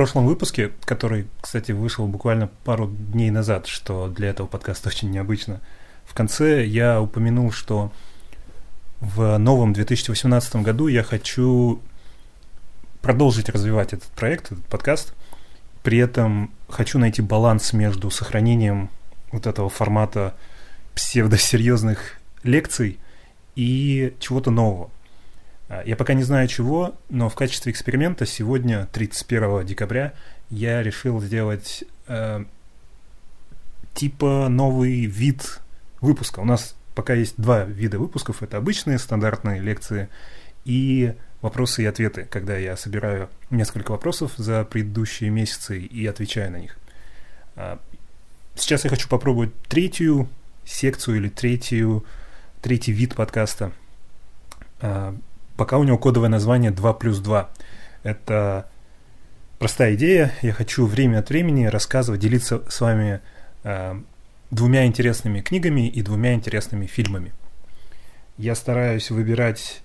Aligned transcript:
прошлом 0.00 0.24
выпуске, 0.24 0.72
который, 0.86 1.26
кстати, 1.42 1.72
вышел 1.72 2.06
буквально 2.06 2.48
пару 2.64 2.86
дней 2.86 3.28
назад, 3.30 3.66
что 3.66 4.08
для 4.08 4.30
этого 4.30 4.46
подкаста 4.46 4.88
очень 4.88 5.10
необычно, 5.10 5.60
в 6.06 6.14
конце 6.14 6.64
я 6.64 7.02
упомянул, 7.02 7.52
что 7.52 7.92
в 9.00 9.36
новом 9.36 9.74
2018 9.74 10.56
году 10.56 10.86
я 10.86 11.02
хочу 11.02 11.82
продолжить 13.02 13.50
развивать 13.50 13.92
этот 13.92 14.08
проект, 14.12 14.52
этот 14.52 14.64
подкаст. 14.64 15.12
При 15.82 15.98
этом 15.98 16.50
хочу 16.70 16.98
найти 16.98 17.20
баланс 17.20 17.74
между 17.74 18.10
сохранением 18.10 18.88
вот 19.32 19.46
этого 19.46 19.68
формата 19.68 20.34
псевдосерьезных 20.94 22.18
лекций 22.42 22.98
и 23.54 24.14
чего-то 24.18 24.50
нового. 24.50 24.88
А, 25.70 25.82
я 25.86 25.96
пока 25.96 26.14
не 26.14 26.24
знаю 26.24 26.48
чего, 26.48 26.96
но 27.08 27.28
в 27.28 27.36
качестве 27.36 27.70
эксперимента 27.70 28.26
сегодня, 28.26 28.88
31 28.92 29.64
декабря, 29.64 30.12
я 30.50 30.82
решил 30.82 31.20
сделать 31.20 31.84
э, 32.08 32.44
типа 33.94 34.48
новый 34.48 35.06
вид 35.06 35.60
выпуска. 36.00 36.40
У 36.40 36.44
нас 36.44 36.74
пока 36.96 37.14
есть 37.14 37.34
два 37.36 37.64
вида 37.64 38.00
выпусков. 38.00 38.42
Это 38.42 38.56
обычные 38.56 38.98
стандартные 38.98 39.60
лекции 39.60 40.08
и 40.64 41.14
вопросы 41.40 41.84
и 41.84 41.86
ответы, 41.86 42.26
когда 42.28 42.56
я 42.56 42.76
собираю 42.76 43.30
несколько 43.50 43.92
вопросов 43.92 44.32
за 44.36 44.64
предыдущие 44.64 45.30
месяцы 45.30 45.78
и 45.78 46.04
отвечаю 46.04 46.50
на 46.50 46.56
них. 46.56 46.76
А, 47.54 47.78
сейчас 48.56 48.82
я 48.82 48.90
хочу 48.90 49.08
попробовать 49.08 49.54
третью 49.68 50.28
секцию 50.64 51.18
или 51.18 51.28
третью, 51.28 52.04
третий 52.60 52.90
вид 52.90 53.14
подкаста. 53.14 53.70
Пока 55.60 55.76
у 55.76 55.84
него 55.84 55.98
кодовое 55.98 56.30
название 56.30 56.70
2 56.70 56.94
плюс 56.94 57.18
2. 57.18 57.50
Это 58.02 58.66
простая 59.58 59.94
идея. 59.94 60.32
Я 60.40 60.54
хочу 60.54 60.86
время 60.86 61.18
от 61.18 61.28
времени 61.28 61.66
рассказывать, 61.66 62.18
делиться 62.18 62.62
с 62.70 62.80
вами 62.80 63.20
а, 63.62 64.02
двумя 64.50 64.86
интересными 64.86 65.42
книгами 65.42 65.86
и 65.86 66.00
двумя 66.00 66.32
интересными 66.32 66.86
фильмами. 66.86 67.34
Я 68.38 68.54
стараюсь 68.54 69.10
выбирать 69.10 69.82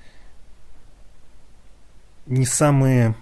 не 2.25 2.45
самые 2.45 3.13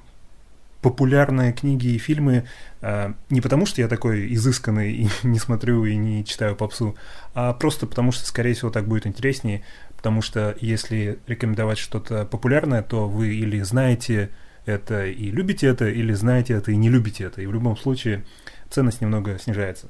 популярные 0.84 1.54
книги 1.54 1.88
и 1.88 1.98
фильмы 1.98 2.46
э, 2.82 3.14
не 3.30 3.42
потому, 3.42 3.66
что 3.66 3.82
я 3.82 3.88
такой 3.88 4.32
изысканный 4.36 4.94
и 4.94 5.10
не 5.24 5.40
смотрю 5.40 5.86
и 5.86 5.96
не 5.96 6.24
читаю 6.26 6.56
попсу, 6.56 6.96
а 7.34 7.54
просто 7.54 7.88
потому, 7.88 8.12
что, 8.12 8.26
скорее 8.26 8.54
всего, 8.54 8.70
так 8.70 8.88
будет 8.88 9.08
интереснее, 9.08 9.64
потому 9.96 10.22
что 10.22 10.56
если 10.60 11.18
рекомендовать 11.26 11.80
что-то 11.80 12.26
популярное, 12.26 12.84
то 12.84 13.08
вы 13.08 13.34
или 13.34 13.62
знаете 13.62 14.30
это 14.66 15.08
и 15.08 15.32
любите 15.32 15.68
это, 15.68 15.90
или 15.90 16.14
знаете 16.14 16.54
это 16.54 16.72
и 16.72 16.76
не 16.76 16.90
любите 16.90 17.24
это, 17.24 17.42
и 17.42 17.46
в 17.46 17.54
любом 17.54 17.78
случае 17.78 18.24
ценность 18.70 19.02
немного 19.02 19.40
снижается. 19.40 19.88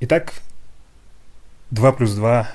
Итак, 0.00 0.32
2 1.70 1.92
плюс 1.92 2.14
2 2.14 2.48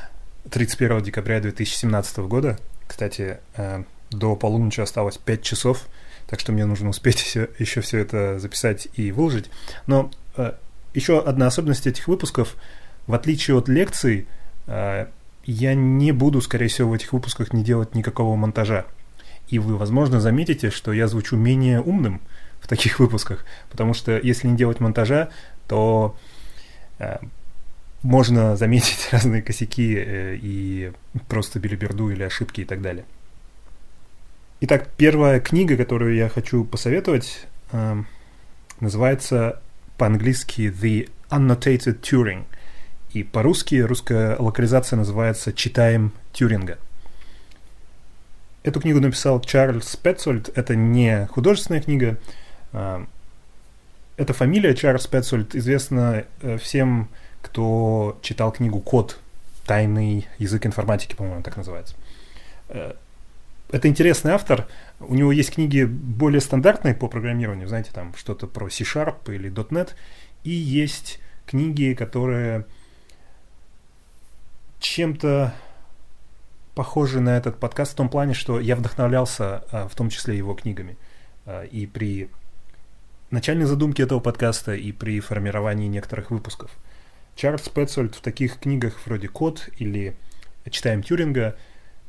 31 0.50 1.04
декабря 1.04 1.40
2017 1.40 2.18
года. 2.20 2.58
Кстати, 2.88 3.40
э, 3.56 3.84
до 4.12 4.36
полуночи 4.36 4.82
осталось 4.82 5.18
5 5.18 5.42
часов, 5.42 5.88
так 6.28 6.40
что 6.40 6.52
мне 6.52 6.66
нужно 6.66 6.90
успеть 6.90 7.18
все, 7.20 7.50
еще 7.60 7.82
все 7.82 8.00
это 8.00 8.40
записать 8.40 8.88
и 8.94 9.12
выложить. 9.12 9.50
Но 9.86 10.12
э, 10.36 10.54
еще 10.94 11.20
одна 11.20 11.48
особенность 11.48 11.88
этих 11.88 12.08
выпусков, 12.08 12.56
в 13.06 13.14
отличие 13.14 13.58
от 13.58 13.68
лекций, 13.70 14.28
э, 14.68 15.08
я 15.46 15.74
не 15.74 16.12
буду, 16.12 16.42
скорее 16.42 16.68
всего, 16.68 16.90
в 16.90 16.94
этих 16.94 17.14
выпусках 17.14 17.54
не 17.54 17.64
делать 17.64 17.96
никакого 17.96 18.36
монтажа. 18.36 18.86
И 19.48 19.60
вы, 19.60 19.78
возможно, 19.78 20.20
заметите, 20.20 20.72
что 20.72 20.92
я 20.92 21.08
звучу 21.08 21.38
менее 21.38 21.82
умным 21.82 22.22
в 22.60 22.68
таких 22.68 23.00
выпусках, 23.00 23.46
потому 23.70 23.94
что 23.94 24.18
если 24.18 24.48
не 24.48 24.58
делать 24.58 24.80
монтажа, 24.80 25.30
то 25.68 26.18
можно 28.04 28.56
заметить 28.56 29.10
разные 29.12 29.42
косяки 29.42 29.96
э, 29.96 30.38
и 30.42 30.92
просто 31.28 31.60
билиберду 31.60 32.10
или 32.10 32.24
ошибки 32.24 32.62
и 32.62 32.66
так 32.66 32.82
далее. 32.82 33.06
Итак, 34.60 34.90
первая 34.98 35.40
книга, 35.40 35.78
которую 35.78 36.16
я 36.16 36.30
хочу 36.30 36.64
посоветовать, 36.64 37.46
э, 37.72 38.04
называется 38.80 39.62
по-английски 40.00 40.74
The 40.76 41.12
Annotated 41.30 42.02
Turing. 42.02 42.44
И 43.14 43.22
по-русски 43.22 43.76
русская 43.76 44.36
локализация 44.40 44.98
называется 44.98 45.54
«Читаем 45.54 46.12
Тюринга». 46.34 46.80
Эту 48.64 48.82
книгу 48.82 49.00
написал 49.00 49.40
Чарльз 49.42 49.96
Петцольд. 49.96 50.50
Это 50.58 50.76
не 50.76 51.28
художественная 51.28 51.82
книга. 51.82 52.18
Э, 52.74 53.06
эта 54.18 54.34
фамилия 54.34 54.74
Чарльз 54.74 55.06
Петцольд 55.06 55.54
известна 55.54 56.26
всем 56.60 57.10
кто 57.44 58.18
читал 58.24 58.52
книгу 58.52 58.80
«Код. 58.80 59.20
Тайный 59.68 60.28
язык 60.40 60.66
информатики», 60.66 61.14
по-моему, 61.14 61.44
так 61.44 61.58
называется. 61.58 61.94
Это 63.70 63.88
интересный 63.88 64.32
автор. 64.32 64.68
У 65.00 65.14
него 65.14 65.32
есть 65.32 65.54
книги 65.54 65.84
более 65.84 66.42
стандартные 66.42 66.94
по 66.94 67.08
программированию, 67.08 67.68
знаете, 67.68 67.92
там 67.94 68.14
что-то 68.16 68.48
про 68.48 68.70
C-Sharp 68.70 69.34
или 69.34 69.52
.NET, 69.52 69.92
и 70.44 70.52
есть 70.52 71.20
книги, 71.46 71.94
которые 71.94 72.66
чем-то 74.80 75.54
похожи 76.76 77.20
на 77.20 77.38
этот 77.38 77.60
подкаст 77.60 77.94
в 77.94 77.96
том 77.96 78.10
плане, 78.10 78.34
что 78.34 78.60
я 78.60 78.76
вдохновлялся 78.76 79.64
а, 79.72 79.88
в 79.88 79.96
том 79.96 80.10
числе 80.10 80.38
его 80.38 80.54
книгами. 80.54 80.98
А, 81.46 81.64
и 81.64 81.88
при 81.88 82.30
начальной 83.32 83.66
задумке 83.66 84.04
этого 84.04 84.20
подкаста, 84.20 84.76
и 84.76 84.92
при 84.92 85.20
формировании 85.20 85.88
некоторых 85.88 86.32
выпусков– 86.32 86.72
Чарльз 87.38 87.70
Петцольд 87.70 88.16
в 88.16 88.22
таких 88.22 88.60
книгах 88.60 89.00
вроде 89.06 89.28
«Код» 89.28 89.70
или 89.78 90.18
«Читаем 90.72 91.04
Тюринга» 91.04 91.56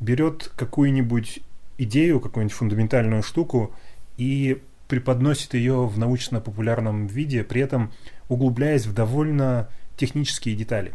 берет 0.01 0.51
какую-нибудь 0.57 1.41
идею, 1.79 2.21
какую-нибудь 2.21 2.57
фундаментальную 2.57 3.23
штуку 3.23 3.73
и 4.17 4.61
преподносит 4.89 5.55
ее 5.55 5.87
в 5.87 5.99
научно-популярном 5.99 7.07
виде, 7.07 7.45
при 7.45 7.61
этом 7.63 7.93
углубляясь 8.29 8.87
в 8.87 8.93
довольно 8.93 9.69
технические 9.97 10.57
детали. 10.57 10.93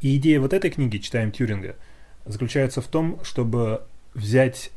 И 0.00 0.16
идея 0.16 0.40
вот 0.40 0.52
этой 0.52 0.70
книги 0.70 0.98
«Читаем 0.98 1.32
Тюринга» 1.32 1.76
заключается 2.24 2.80
в 2.80 2.86
том, 2.86 3.18
чтобы 3.24 3.82
взять 4.14 4.70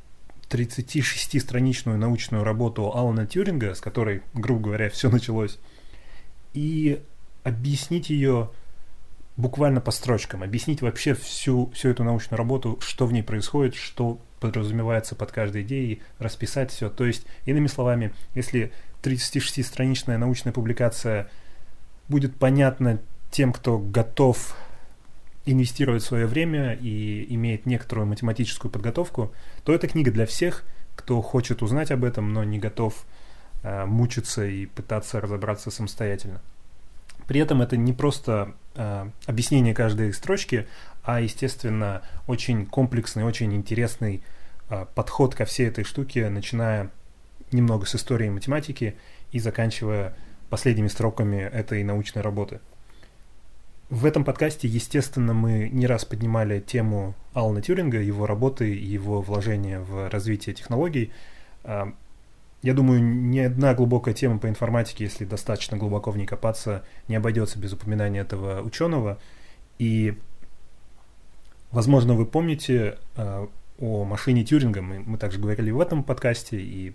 36-страничную 0.49 1.97
научную 1.97 2.43
работу 2.43 2.91
Алана 2.95 3.25
Тюринга, 3.25 3.73
с 3.73 3.81
которой, 3.81 4.21
грубо 4.33 4.61
говоря, 4.61 4.89
все 4.89 5.09
началось, 5.09 5.59
и 6.53 7.01
объяснить 7.43 8.09
ее 8.09 8.49
буквально 9.37 9.81
по 9.81 9.91
строчкам, 9.91 10.43
объяснить 10.43 10.81
вообще 10.81 11.13
всю, 11.13 11.69
всю 11.71 11.89
эту 11.89 12.03
научную 12.03 12.37
работу, 12.37 12.77
что 12.81 13.05
в 13.05 13.13
ней 13.13 13.23
происходит, 13.23 13.75
что 13.75 14.19
подразумевается 14.39 15.15
под 15.15 15.31
каждой 15.31 15.63
идеей, 15.63 16.01
расписать 16.17 16.71
все. 16.71 16.89
То 16.89 17.05
есть, 17.05 17.25
иными 17.45 17.67
словами, 17.67 18.13
если 18.33 18.71
36-страничная 19.03 20.17
научная 20.17 20.53
публикация 20.53 21.29
будет 22.07 22.35
понятна 22.35 22.99
тем, 23.31 23.53
кто 23.53 23.77
готов 23.77 24.55
инвестировать 25.45 26.03
свое 26.03 26.25
время 26.25 26.73
и 26.73 27.25
имеет 27.33 27.65
некоторую 27.65 28.07
математическую 28.07 28.71
подготовку, 28.71 29.33
то 29.63 29.73
эта 29.73 29.87
книга 29.87 30.11
для 30.11 30.25
всех, 30.25 30.63
кто 30.95 31.21
хочет 31.21 31.61
узнать 31.61 31.91
об 31.91 32.03
этом, 32.03 32.33
но 32.33 32.43
не 32.43 32.59
готов 32.59 33.05
э, 33.63 33.85
мучиться 33.85 34.45
и 34.45 34.65
пытаться 34.65 35.21
разобраться 35.21 35.71
самостоятельно. 35.71 36.41
При 37.27 37.39
этом 37.39 37.61
это 37.61 37.77
не 37.77 37.93
просто 37.93 38.53
э, 38.75 39.09
объяснение 39.25 39.73
каждой 39.73 40.13
строчки, 40.13 40.67
а, 41.09 41.21
естественно, 41.21 42.03
очень 42.27 42.67
комплексный, 42.67 43.23
очень 43.23 43.51
интересный 43.55 44.21
э, 44.69 44.85
подход 44.93 45.33
ко 45.33 45.45
всей 45.45 45.67
этой 45.67 45.83
штуке, 45.83 46.29
начиная 46.29 46.91
немного 47.51 47.87
с 47.87 47.95
истории 47.95 48.29
математики 48.29 48.95
и 49.31 49.39
заканчивая 49.39 50.15
последними 50.51 50.87
строками 50.87 51.37
этой 51.37 51.83
научной 51.83 52.21
работы. 52.21 52.59
В 53.89 54.05
этом 54.05 54.23
подкасте, 54.23 54.67
естественно, 54.67 55.33
мы 55.33 55.69
не 55.69 55.87
раз 55.87 56.05
поднимали 56.05 56.59
тему 56.59 57.15
Алана 57.33 57.63
Тюринга, 57.63 57.99
его 57.99 58.27
работы 58.27 58.75
и 58.75 58.85
его 58.85 59.23
вложения 59.23 59.79
в 59.79 60.11
развитие 60.11 60.53
технологий. 60.53 61.11
Э, 61.63 61.85
я 62.61 62.75
думаю, 62.75 63.01
ни 63.03 63.39
одна 63.39 63.73
глубокая 63.73 64.13
тема 64.13 64.37
по 64.37 64.47
информатике, 64.47 65.05
если 65.05 65.25
достаточно 65.25 65.75
глубоко 65.75 66.11
в 66.11 66.17
ней 66.17 66.27
копаться, 66.27 66.83
не 67.07 67.15
обойдется 67.15 67.57
без 67.57 67.73
упоминания 67.73 68.19
этого 68.19 68.61
ученого. 68.61 69.17
И, 69.79 70.19
возможно, 71.71 72.13
вы 72.13 72.25
помните 72.25 72.97
э, 73.15 73.47
о 73.79 74.03
машине 74.05 74.43
Тюринга, 74.43 74.81
мы, 74.81 74.99
мы 74.99 75.17
также 75.17 75.39
говорили 75.39 75.71
в 75.71 75.79
этом 75.79 76.03
подкасте, 76.03 76.59
и 76.59 76.93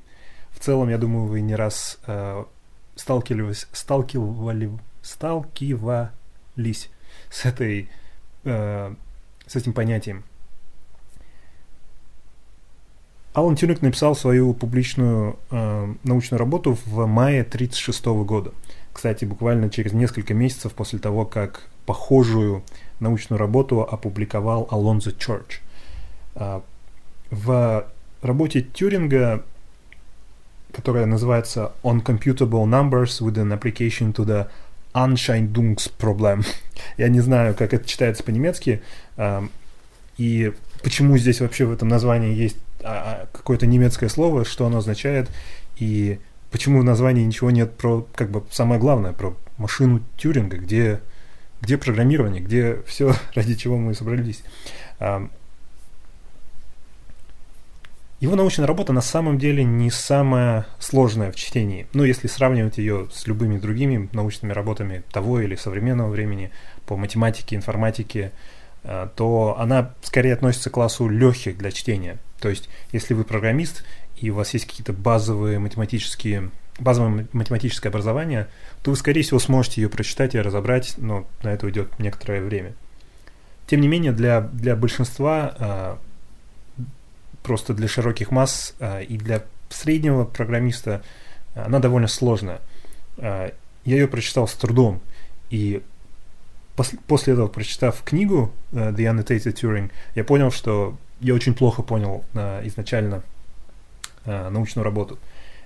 в 0.53 0.61
целом, 0.61 0.89
я 0.89 0.99
думаю, 0.99 1.27
вы 1.27 1.41
не 1.41 1.55
раз 1.55 1.99
э, 2.07 2.45
сталкивались, 2.95 3.67
сталкивали, 3.73 4.71
сталкивались 5.03 6.91
с 7.31 7.45
этой, 7.45 7.89
э, 8.45 8.95
с 9.47 9.57
этим 9.57 9.73
понятием. 9.73 10.25
Алан 13.33 13.57
Тюринг 13.57 13.83
написал 13.83 14.15
свою 14.15 14.55
публичную 14.55 15.37
э, 15.51 15.95
научную 16.05 16.39
работу 16.39 16.79
в 16.85 17.07
мае 17.07 17.41
1936 17.41 18.07
года. 18.25 18.53
Кстати, 18.93 19.25
буквально 19.25 19.71
через 19.71 19.93
несколько 19.93 20.35
месяцев 20.35 20.73
после 20.73 21.01
того, 21.01 21.25
как 21.27 21.69
похожую 21.85 22.63
научную 23.01 23.39
работу 23.39 23.83
опубликовал 23.83 24.69
Алонзо 24.71 25.13
Чорч. 25.13 25.61
Э, 26.35 26.61
в 27.31 27.87
работе 28.23 28.63
Тюринга, 28.63 29.43
которая 30.73 31.07
называется 31.07 31.73
On 31.83 32.03
Computable 32.03 32.65
Numbers 32.65 33.21
with 33.21 33.37
an 33.37 33.59
Application 33.59 34.15
to 34.15 34.25
the 34.25 34.49
Anscheinungsproblem. 34.95 36.47
Я 36.97 37.09
не 37.09 37.21
знаю, 37.21 37.55
как 37.55 37.75
это 37.75 37.89
читается 37.89 38.23
по-немецки, 38.23 38.83
э, 39.17 39.43
и 40.17 40.53
почему 40.83 41.17
здесь 41.19 41.41
вообще 41.41 41.65
в 41.65 41.73
этом 41.73 41.89
названии 41.89 42.35
есть 42.35 42.57
а, 42.85 43.23
а, 43.23 43.37
какое-то 43.37 43.67
немецкое 43.67 44.09
слово, 44.09 44.45
что 44.45 44.67
оно 44.67 44.79
означает, 44.79 45.31
и 45.77 46.21
почему 46.51 46.81
в 46.81 46.85
названии 46.85 47.25
ничего 47.25 47.51
нет 47.51 47.77
про, 47.77 48.07
как 48.15 48.31
бы, 48.31 48.45
самое 48.51 48.79
главное, 48.79 49.13
про 49.13 49.35
машину 49.57 50.03
Тюринга, 50.19 50.59
где, 50.59 51.01
где 51.65 51.79
программирование, 51.79 52.43
где 52.43 52.79
все, 52.87 53.15
ради 53.35 53.55
чего 53.55 53.77
мы 53.77 53.95
собрались. 53.95 54.43
Его 58.21 58.37
научная 58.37 58.67
работа 58.67 58.93
на 58.93 59.03
самом 59.03 59.39
деле 59.39 59.65
не 59.65 59.91
самая 59.91 60.67
сложная 60.79 61.31
в 61.31 61.37
чтении. 61.37 61.87
Ну, 61.93 62.05
если 62.05 62.27
сравнивать 62.27 62.79
ее 62.79 63.09
с 63.13 63.27
любыми 63.27 63.59
другими 63.59 64.09
научными 64.13 64.53
работами 64.53 65.03
того 65.13 65.41
или 65.41 65.57
современного 65.57 66.09
времени 66.09 66.51
по 66.87 66.97
математике, 66.97 67.57
информатике, 67.57 68.33
то 68.83 69.57
она 69.59 69.95
скорее 70.03 70.33
относится 70.33 70.71
к 70.71 70.75
классу 70.75 71.09
легких 71.09 71.59
для 71.59 71.71
чтения. 71.71 72.19
То 72.41 72.49
есть, 72.49 72.71
если 72.93 73.13
вы 73.13 73.25
программист, 73.25 73.85
и 74.17 74.31
у 74.31 74.37
вас 74.37 74.55
есть 74.55 74.67
какие-то 74.67 74.95
базовые 74.95 75.59
математические, 75.59 76.51
базовое 76.79 77.27
математическое 77.33 77.89
образование, 77.89 78.49
то 78.83 78.91
вы, 78.91 78.97
скорее 78.97 79.23
всего, 79.23 79.39
сможете 79.39 79.81
ее 79.81 79.89
прочитать 79.89 80.35
и 80.35 80.41
разобрать, 80.41 80.95
но 80.97 81.27
на 81.43 81.53
это 81.53 81.67
уйдет 81.67 81.99
некоторое 81.99 82.41
время. 82.41 82.75
Тем 83.67 83.81
не 83.81 83.89
менее, 83.89 84.13
для, 84.13 84.41
для 84.41 84.77
большинства, 84.77 85.55
а, 85.59 85.99
просто 87.43 87.75
для 87.75 87.89
широких 87.89 88.31
масс 88.31 88.75
а, 88.81 89.01
и 89.01 89.17
для 89.17 89.45
среднего 89.71 90.25
программиста 90.25 91.03
она 91.55 91.79
довольно 91.79 92.09
сложная. 92.09 92.61
А, 93.19 93.53
я 93.85 93.97
ее 93.97 94.09
прочитал 94.09 94.49
с 94.49 94.55
трудом, 94.55 95.01
и 95.51 95.83
после 97.07 97.35
этого, 97.35 97.47
прочитав 97.47 98.03
книгу 98.03 98.53
The 98.73 98.97
Annotated 98.97 99.55
Turing, 99.55 99.93
я 100.15 100.25
понял, 100.25 100.51
что 100.51 100.97
я 101.21 101.35
очень 101.35 101.55
плохо 101.55 101.83
понял 101.83 102.25
изначально 102.65 103.23
научную 104.25 104.85
работу. 104.85 105.19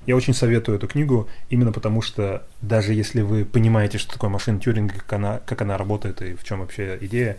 Я 0.08 0.16
очень 0.16 0.32
советую 0.32 0.78
эту 0.78 0.88
книгу, 0.88 1.28
именно 1.50 1.70
потому 1.70 2.00
что 2.00 2.43
даже 2.62 2.94
если 2.94 3.20
вы 3.20 3.44
понимаете, 3.44 3.99
что 3.99 4.14
такое 4.14 4.31
машина 4.31 4.58
Тюринга, 4.58 4.94
как 4.94 5.12
она, 5.12 5.40
как 5.44 5.60
она 5.60 5.76
работает 5.76 6.22
и 6.22 6.32
в 6.32 6.44
чем 6.44 6.60
вообще 6.60 6.96
идея, 7.02 7.37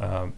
э, 0.00 0.32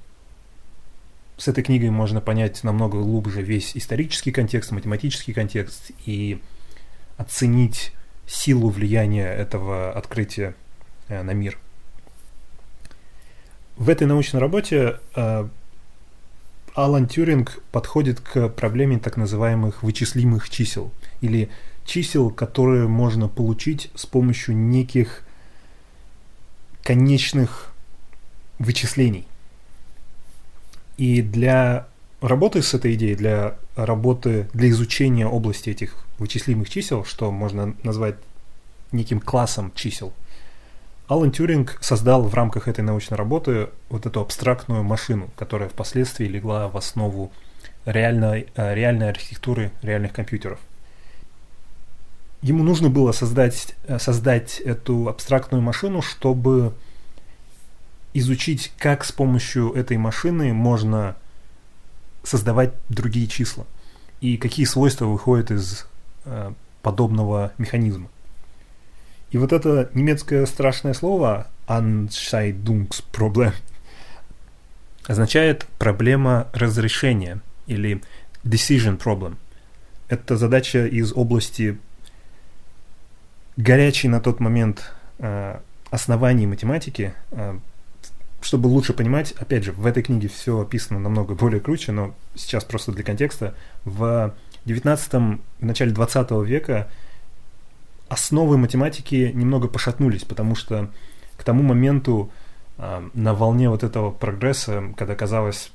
с 1.38 1.48
этой 1.48 1.64
книгой 1.64 1.88
можно 1.88 2.20
понять 2.20 2.64
намного 2.64 3.00
глубже 3.00 3.40
весь 3.40 3.78
исторический 3.78 4.30
контекст, 4.30 4.72
математический 4.72 5.32
контекст 5.32 5.90
и 6.04 6.38
оценить 7.16 7.92
силу 8.26 8.68
влияния 8.68 9.28
этого 9.32 9.90
открытия 9.90 10.54
э, 11.08 11.22
на 11.22 11.30
мир. 11.30 11.56
В 13.78 13.88
этой 13.88 14.06
научной 14.06 14.38
работе 14.38 15.00
э, 15.16 15.48
Алан 16.74 17.06
Тюринг 17.06 17.62
подходит 17.70 18.20
к 18.20 18.48
проблеме 18.48 18.98
так 18.98 19.16
называемых 19.16 19.84
вычислимых 19.84 20.50
чисел 20.50 20.92
или 21.20 21.48
чисел, 21.86 22.30
которые 22.30 22.88
можно 22.88 23.28
получить 23.28 23.90
с 23.94 24.06
помощью 24.06 24.56
неких 24.56 25.22
конечных 26.82 27.72
вычислений. 28.58 29.26
И 30.96 31.22
для 31.22 31.86
работы 32.20 32.60
с 32.60 32.74
этой 32.74 32.94
идеей, 32.94 33.14
для 33.14 33.56
работы, 33.76 34.48
для 34.52 34.68
изучения 34.70 35.26
области 35.26 35.70
этих 35.70 35.96
вычислимых 36.18 36.68
чисел, 36.68 37.04
что 37.04 37.30
можно 37.30 37.74
назвать 37.84 38.16
неким 38.90 39.20
классом 39.20 39.72
чисел– 39.76 40.12
Алан 41.06 41.32
Тюринг 41.32 41.76
создал 41.82 42.22
в 42.22 42.32
рамках 42.32 42.66
этой 42.66 42.80
научной 42.80 43.16
работы 43.16 43.68
вот 43.90 44.06
эту 44.06 44.20
абстрактную 44.22 44.82
машину, 44.82 45.28
которая 45.36 45.68
впоследствии 45.68 46.24
легла 46.24 46.68
в 46.68 46.78
основу 46.78 47.30
реальной, 47.84 48.48
э, 48.56 48.74
реальной 48.74 49.10
архитектуры 49.10 49.70
реальных 49.82 50.14
компьютеров. 50.14 50.58
Ему 52.40 52.64
нужно 52.64 52.88
было 52.88 53.12
создать, 53.12 53.74
э, 53.86 53.98
создать 53.98 54.60
эту 54.60 55.08
абстрактную 55.08 55.60
машину, 55.60 56.00
чтобы 56.00 56.72
изучить, 58.14 58.72
как 58.78 59.04
с 59.04 59.12
помощью 59.12 59.72
этой 59.72 59.98
машины 59.98 60.54
можно 60.54 61.16
создавать 62.22 62.72
другие 62.88 63.26
числа 63.26 63.66
и 64.22 64.38
какие 64.38 64.64
свойства 64.64 65.04
выходят 65.04 65.50
из 65.50 65.86
э, 66.24 66.52
подобного 66.80 67.52
механизма. 67.58 68.08
И 69.34 69.36
вот 69.36 69.52
это 69.52 69.90
немецкое 69.94 70.46
страшное 70.46 70.94
слово 70.94 71.48
Anscheidungsproblem 71.66 73.52
означает 75.08 75.66
проблема 75.76 76.46
разрешения 76.52 77.40
или 77.66 78.00
decision 78.44 78.96
problem. 78.96 79.34
Это 80.08 80.36
задача 80.36 80.86
из 80.86 81.12
области 81.12 81.78
горячей 83.56 84.06
на 84.06 84.20
тот 84.20 84.38
момент 84.38 84.92
э, 85.18 85.58
оснований 85.90 86.46
математики. 86.46 87.12
Э, 87.32 87.58
чтобы 88.40 88.68
лучше 88.68 88.92
понимать, 88.92 89.32
опять 89.32 89.64
же, 89.64 89.72
в 89.72 89.84
этой 89.84 90.04
книге 90.04 90.28
все 90.28 90.60
описано 90.60 91.00
намного 91.00 91.34
более 91.34 91.60
круче, 91.60 91.90
но 91.90 92.14
сейчас 92.36 92.62
просто 92.62 92.92
для 92.92 93.02
контекста. 93.02 93.56
В 93.84 94.32
19 94.64 95.12
в 95.12 95.38
начале 95.58 95.90
20 95.90 96.30
века 96.46 96.88
основы 98.14 98.56
математики 98.58 99.32
немного 99.34 99.66
пошатнулись, 99.66 100.24
потому 100.24 100.54
что 100.54 100.88
к 101.36 101.42
тому 101.42 101.64
моменту 101.64 102.30
э, 102.78 103.08
на 103.12 103.34
волне 103.34 103.68
вот 103.68 103.82
этого 103.82 104.12
прогресса, 104.12 104.94
когда 104.96 105.16
казалось, 105.16 105.72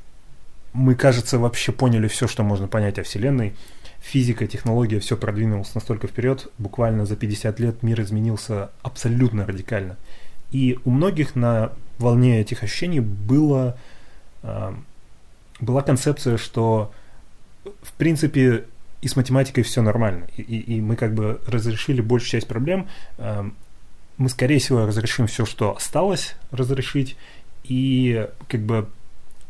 мы, 0.71 0.95
кажется, 0.95 1.37
вообще 1.37 1.73
поняли 1.73 2.07
все, 2.07 2.27
что 2.27 2.43
можно 2.43 2.67
понять 2.67 2.97
о 2.97 3.03
Вселенной, 3.03 3.55
физика, 3.99 4.47
технология, 4.47 5.01
все 5.01 5.17
продвинулось 5.17 5.75
настолько 5.75 6.07
вперед, 6.07 6.47
буквально 6.57 7.05
за 7.05 7.17
50 7.17 7.59
лет 7.59 7.83
мир 7.83 8.01
изменился 8.01 8.69
абсолютно 8.83 9.45
радикально. 9.45 9.97
И 10.51 10.79
у 10.85 10.91
многих 10.91 11.35
на 11.35 11.73
волне 11.97 12.39
этих 12.39 12.63
ощущений 12.63 13.01
было, 13.01 13.77
э, 14.43 14.73
была 15.59 15.81
концепция, 15.81 16.37
что 16.37 16.93
в 17.83 17.91
принципе 17.97 18.63
и 19.01 19.07
с 19.07 19.15
математикой 19.15 19.63
все 19.63 19.81
нормально. 19.81 20.27
И, 20.35 20.41
и, 20.41 20.75
и 20.77 20.81
мы 20.81 20.95
как 20.95 21.13
бы 21.13 21.41
разрешили 21.47 22.01
большую 22.01 22.29
часть 22.29 22.47
проблем. 22.47 22.87
Эм, 23.17 23.55
мы, 24.17 24.29
скорее 24.29 24.59
всего, 24.59 24.85
разрешим 24.85 25.27
все, 25.27 25.45
что 25.45 25.75
осталось 25.75 26.35
разрешить. 26.51 27.15
И 27.63 28.27
как 28.47 28.61
бы 28.61 28.89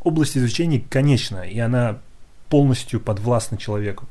область 0.02 0.38
изучения 0.38 0.84
конечна, 0.90 1.42
и 1.42 1.58
она 1.60 2.00
полностью 2.50 3.00
подвластна 3.00 3.58
человеку. 3.58 4.08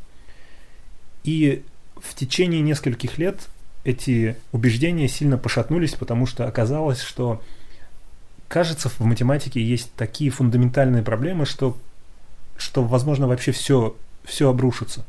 И 1.24 1.64
в 1.96 2.14
течение 2.14 2.60
нескольких 2.60 3.18
лет 3.18 3.48
эти 3.84 4.36
убеждения 4.52 5.08
сильно 5.08 5.38
пошатнулись, 5.38 5.94
потому 5.94 6.26
что 6.26 6.46
оказалось, 6.46 7.00
что 7.00 7.42
кажется, 8.48 8.88
в 8.88 9.00
математике 9.00 9.62
есть 9.62 9.92
такие 9.94 10.30
фундаментальные 10.30 11.02
проблемы, 11.02 11.46
что, 11.46 11.76
что 12.56 12.82
возможно, 12.82 13.28
вообще 13.28 13.52
все, 13.52 13.96
все 14.24 14.48
обрушится. 14.48 15.04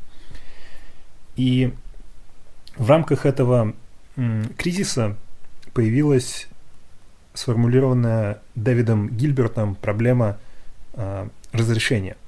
И 1.40 1.72
в 2.76 2.90
рамках 2.90 3.24
этого 3.24 3.72
кризиса 4.58 5.16
появилась 5.72 6.48
сформулированная 7.32 8.42
Дэвидом 8.54 9.08
Гильбертом 9.08 9.74
проблема 9.74 10.38
э, 10.92 11.28
разрешения. 11.52 12.18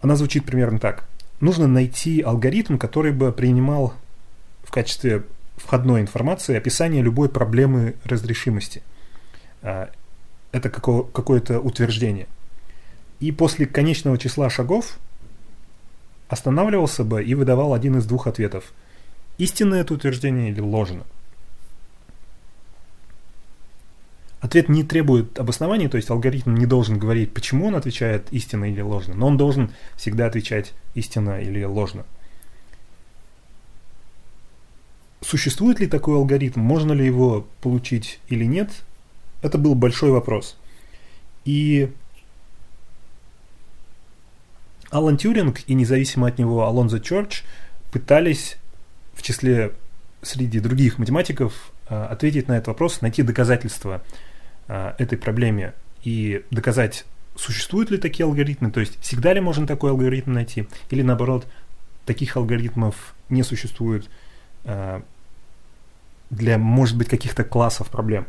Она 0.00 0.16
звучит 0.16 0.44
примерно 0.44 0.80
так. 0.80 1.06
Нужно 1.38 1.68
найти 1.68 2.20
алгоритм, 2.20 2.78
который 2.78 3.12
бы 3.12 3.30
принимал 3.30 3.94
в 4.64 4.72
качестве 4.72 5.22
входной 5.56 6.00
информации 6.00 6.56
описание 6.56 7.00
любой 7.00 7.28
проблемы 7.28 7.94
разрешимости. 8.02 8.82
Э, 9.62 9.86
это 10.50 10.68
какое-то 10.68 11.60
утверждение. 11.60 12.26
И 13.20 13.30
после 13.30 13.66
конечного 13.66 14.18
числа 14.18 14.50
шагов 14.50 14.98
останавливался 16.28 17.04
бы 17.04 17.22
и 17.22 17.34
выдавал 17.34 17.74
один 17.74 17.98
из 17.98 18.06
двух 18.06 18.26
ответов. 18.26 18.72
Истинное 19.38 19.82
это 19.82 19.94
утверждение 19.94 20.50
или 20.50 20.60
ложно? 20.60 21.04
Ответ 24.40 24.68
не 24.68 24.84
требует 24.84 25.38
обоснования, 25.38 25.88
то 25.88 25.96
есть 25.96 26.10
алгоритм 26.10 26.54
не 26.54 26.66
должен 26.66 26.98
говорить, 26.98 27.32
почему 27.32 27.66
он 27.66 27.74
отвечает 27.74 28.28
истинно 28.30 28.70
или 28.70 28.80
ложно, 28.80 29.14
но 29.14 29.26
он 29.26 29.36
должен 29.36 29.72
всегда 29.96 30.26
отвечать 30.26 30.72
истинно 30.94 31.40
или 31.40 31.64
ложно. 31.64 32.04
Существует 35.20 35.80
ли 35.80 35.86
такой 35.86 36.16
алгоритм, 36.16 36.60
можно 36.60 36.92
ли 36.92 37.04
его 37.04 37.46
получить 37.60 38.20
или 38.28 38.44
нет, 38.44 38.70
это 39.42 39.58
был 39.58 39.74
большой 39.74 40.10
вопрос. 40.10 40.56
И 41.44 41.90
Алан 44.96 45.18
Тюринг 45.18 45.60
и 45.66 45.74
независимо 45.74 46.26
от 46.26 46.38
него 46.38 46.64
Алонзо 46.64 47.00
Чорч 47.00 47.44
пытались 47.90 48.56
в 49.12 49.20
числе 49.20 49.72
среди 50.22 50.58
других 50.58 50.96
математиков 50.96 51.70
а, 51.86 52.06
ответить 52.06 52.48
на 52.48 52.54
этот 52.54 52.68
вопрос, 52.68 53.02
найти 53.02 53.22
доказательства 53.22 54.02
а, 54.68 54.94
этой 54.96 55.18
проблеме 55.18 55.74
и 56.02 56.44
доказать, 56.50 57.04
существуют 57.34 57.90
ли 57.90 57.98
такие 57.98 58.24
алгоритмы, 58.24 58.70
то 58.70 58.80
есть 58.80 58.98
всегда 59.02 59.34
ли 59.34 59.40
можно 59.40 59.66
такой 59.66 59.90
алгоритм 59.90 60.32
найти, 60.32 60.66
или 60.88 61.02
наоборот, 61.02 61.46
таких 62.06 62.34
алгоритмов 62.38 63.14
не 63.28 63.42
существует 63.42 64.08
а, 64.64 65.02
для, 66.30 66.56
может 66.56 66.96
быть, 66.96 67.08
каких-то 67.08 67.44
классов 67.44 67.90
проблем. 67.90 68.26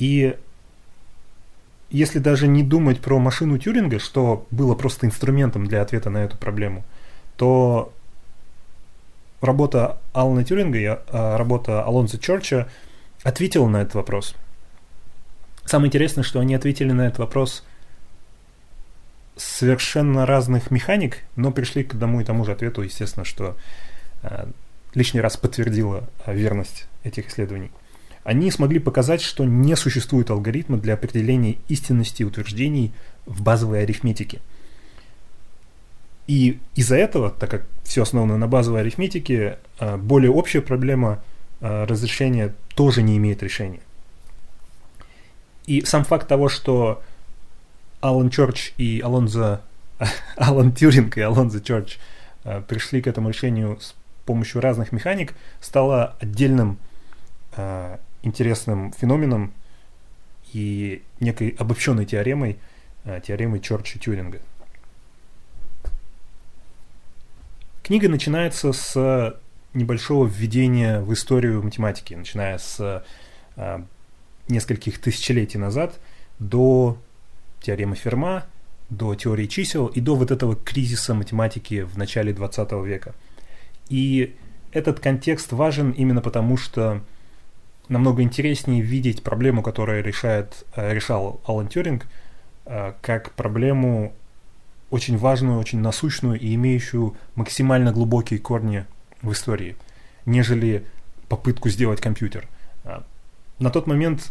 И 0.00 0.36
если 1.94 2.18
даже 2.18 2.48
не 2.48 2.64
думать 2.64 3.00
про 3.00 3.20
машину 3.20 3.56
Тюринга, 3.56 4.00
что 4.00 4.48
было 4.50 4.74
просто 4.74 5.06
инструментом 5.06 5.68
для 5.68 5.80
ответа 5.80 6.10
на 6.10 6.24
эту 6.24 6.36
проблему, 6.36 6.84
то 7.36 7.92
работа 9.40 9.98
Алана 10.12 10.42
Тюринга 10.42 10.78
и 10.78 10.86
а, 10.86 11.38
работа 11.38 11.84
Алонзо 11.84 12.18
Чорча 12.18 12.68
ответила 13.22 13.68
на 13.68 13.82
этот 13.82 13.94
вопрос. 13.94 14.34
Самое 15.66 15.86
интересное, 15.86 16.24
что 16.24 16.40
они 16.40 16.56
ответили 16.56 16.90
на 16.90 17.02
этот 17.02 17.20
вопрос 17.20 17.62
совершенно 19.36 20.26
разных 20.26 20.72
механик, 20.72 21.18
но 21.36 21.52
пришли 21.52 21.84
к 21.84 21.94
одному 21.94 22.20
и 22.20 22.24
тому 22.24 22.44
же 22.44 22.50
ответу, 22.50 22.82
естественно, 22.82 23.24
что 23.24 23.56
э, 24.22 24.46
лишний 24.94 25.20
раз 25.20 25.36
подтвердило 25.36 26.08
верность 26.26 26.88
этих 27.04 27.28
исследований. 27.28 27.70
Они 28.24 28.50
смогли 28.50 28.78
показать, 28.80 29.20
что 29.22 29.44
не 29.44 29.76
существует 29.76 30.30
алгоритма 30.30 30.78
для 30.78 30.94
определения 30.94 31.58
истинности 31.68 32.22
утверждений 32.22 32.92
в 33.26 33.42
базовой 33.42 33.82
арифметике– 33.82 34.40
и 36.26 36.58
из-за 36.74 36.96
этого, 36.96 37.30
так 37.30 37.50
как 37.50 37.66
все 37.82 38.02
основано 38.02 38.38
на 38.38 38.48
базовой 38.48 38.80
арифметике, 38.80 39.58
а, 39.78 39.98
более 39.98 40.30
общая 40.30 40.62
проблема 40.62 41.22
а, 41.60 41.86
разрешения 41.86 42.54
тоже 42.74 43.02
не 43.02 43.16
имеет 43.18 43.42
решения. 43.42 43.80
И 45.66 45.82
сам 45.82 46.04
факт 46.04 46.26
того, 46.28 46.48
что 46.48 47.02
Алан 48.00 48.30
Чорч 48.30 48.72
и 48.78 49.00
Алонзо, 49.00 49.62
Алан 50.36 50.72
Тюринг 50.72 51.18
и 51.18 51.20
Алонзо 51.20 51.60
Чорч 51.60 51.98
а, 52.44 52.62
пришли 52.62 53.02
к 53.02 53.06
этому 53.06 53.28
решению 53.28 53.78
с 53.80 53.94
помощью 54.24 54.62
разных 54.62 54.92
механик, 54.92 55.34
стало 55.60 56.16
отдельным 56.20 56.78
интересным 58.24 58.92
феноменом 58.92 59.52
и 60.52 61.02
некой 61.20 61.50
обобщенной 61.58 62.06
теоремой, 62.06 62.58
теоремой 63.26 63.60
Чорча-Тюринга. 63.60 64.40
Книга 67.82 68.08
начинается 68.08 68.72
с 68.72 69.38
небольшого 69.74 70.26
введения 70.26 71.00
в 71.00 71.12
историю 71.12 71.62
математики, 71.62 72.14
начиная 72.14 72.58
с 72.58 73.04
э, 73.56 73.82
нескольких 74.48 75.00
тысячелетий 75.00 75.58
назад 75.58 75.98
до 76.38 76.96
теоремы 77.60 77.96
Ферма, 77.96 78.46
до 78.88 79.14
теории 79.14 79.46
чисел 79.46 79.86
и 79.86 80.00
до 80.00 80.14
вот 80.14 80.30
этого 80.30 80.56
кризиса 80.56 81.14
математики 81.14 81.82
в 81.82 81.98
начале 81.98 82.32
20 82.32 82.72
века. 82.84 83.14
И 83.88 84.34
этот 84.72 85.00
контекст 85.00 85.52
важен 85.52 85.90
именно 85.90 86.20
потому, 86.20 86.56
что 86.56 87.00
намного 87.88 88.22
интереснее 88.22 88.80
видеть 88.80 89.22
проблему, 89.22 89.62
которую 89.62 90.02
решает, 90.02 90.64
э, 90.76 90.92
решал 90.94 91.40
Алан 91.44 91.68
Тюринг, 91.68 92.06
э, 92.66 92.94
как 93.02 93.32
проблему 93.32 94.12
очень 94.90 95.18
важную, 95.18 95.58
очень 95.58 95.80
насущную 95.80 96.38
и 96.38 96.54
имеющую 96.54 97.16
максимально 97.34 97.92
глубокие 97.92 98.38
корни 98.38 98.86
в 99.22 99.32
истории, 99.32 99.76
нежели 100.24 100.84
попытку 101.28 101.68
сделать 101.68 102.00
компьютер. 102.00 102.46
А, 102.84 103.04
на 103.58 103.70
тот 103.70 103.86
момент 103.86 104.30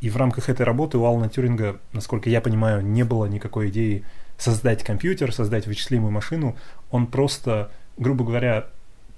и 0.00 0.08
в 0.08 0.16
рамках 0.16 0.48
этой 0.48 0.62
работы 0.62 0.96
у 0.96 1.04
Алана 1.04 1.28
Тюринга, 1.28 1.78
насколько 1.92 2.30
я 2.30 2.40
понимаю, 2.40 2.82
не 2.82 3.02
было 3.04 3.26
никакой 3.26 3.68
идеи 3.68 4.04
создать 4.38 4.82
компьютер, 4.82 5.32
создать 5.34 5.66
вычислимую 5.66 6.10
машину. 6.10 6.56
Он 6.90 7.06
просто, 7.06 7.70
грубо 7.98 8.24
говоря, 8.24 8.68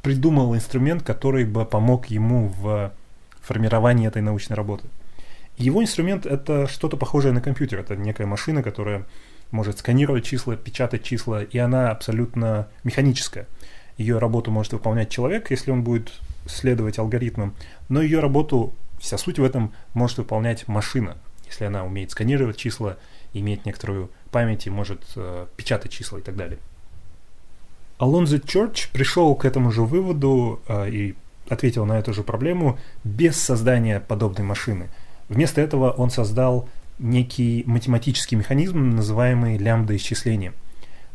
придумал 0.02 0.54
инструмент, 0.56 1.04
который 1.04 1.44
бы 1.44 1.64
помог 1.64 2.06
ему 2.06 2.48
в 2.48 2.92
формировании 3.42 4.08
этой 4.08 4.22
научной 4.22 4.54
работы. 4.54 4.88
Его 5.56 5.82
инструмент 5.82 6.26
это 6.26 6.66
что-то 6.66 6.96
похожее 6.96 7.32
на 7.32 7.40
компьютер. 7.40 7.80
Это 7.80 7.96
некая 7.96 8.26
машина, 8.26 8.62
которая 8.62 9.04
может 9.50 9.78
сканировать 9.78 10.24
числа, 10.24 10.56
печатать 10.56 11.02
числа, 11.02 11.42
и 11.42 11.58
она 11.58 11.90
абсолютно 11.90 12.68
механическая. 12.84 13.46
Ее 13.98 14.18
работу 14.18 14.50
может 14.50 14.72
выполнять 14.72 15.10
человек, 15.10 15.50
если 15.50 15.70
он 15.70 15.84
будет 15.84 16.12
следовать 16.46 16.98
алгоритмам, 16.98 17.54
но 17.88 18.00
ее 18.00 18.20
работу, 18.20 18.74
вся 18.98 19.18
суть 19.18 19.38
в 19.38 19.44
этом, 19.44 19.72
может 19.92 20.18
выполнять 20.18 20.66
машина, 20.66 21.18
если 21.46 21.66
она 21.66 21.84
умеет 21.84 22.10
сканировать 22.10 22.56
числа, 22.56 22.96
имеет 23.34 23.66
некоторую 23.66 24.10
память 24.30 24.66
и 24.66 24.70
может 24.70 25.02
э, 25.16 25.46
печатать 25.56 25.92
числа 25.92 26.18
и 26.18 26.22
так 26.22 26.36
далее. 26.36 26.58
Алонзо 27.98 28.40
Чорч 28.40 28.88
пришел 28.88 29.34
к 29.34 29.44
этому 29.44 29.70
же 29.70 29.82
выводу 29.82 30.60
э, 30.66 30.90
и 30.90 31.14
ответил 31.52 31.84
на 31.84 31.98
эту 31.98 32.12
же 32.12 32.22
проблему 32.22 32.78
без 33.04 33.36
создания 33.36 34.00
подобной 34.00 34.44
машины. 34.44 34.88
Вместо 35.28 35.60
этого 35.60 35.90
он 35.90 36.10
создал 36.10 36.68
некий 36.98 37.62
математический 37.66 38.36
механизм, 38.36 38.90
называемый 38.90 39.58
лямбда-исчислением. 39.58 40.54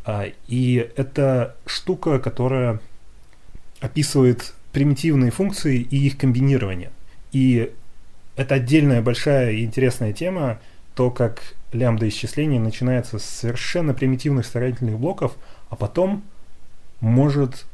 А, 0.05 0.25
и 0.47 0.89
это 0.95 1.55
штука, 1.65 2.19
которая 2.19 2.79
описывает 3.81 4.53
примитивные 4.71 5.31
функции 5.31 5.77
и 5.79 6.07
их 6.07 6.17
комбинирование. 6.17 6.91
И 7.31 7.73
это 8.35 8.55
отдельная 8.55 9.01
большая 9.01 9.51
и 9.51 9.63
интересная 9.63 10.13
тема, 10.13 10.59
то, 10.95 11.09
как 11.11 11.55
лямбда-исчисление 11.71 12.59
начинается 12.59 13.19
с 13.19 13.25
совершенно 13.25 13.93
примитивных 13.93 14.45
строительных 14.45 14.97
блоков, 14.97 15.35
а 15.69 15.75
потом 15.75 16.23
может 16.99 17.65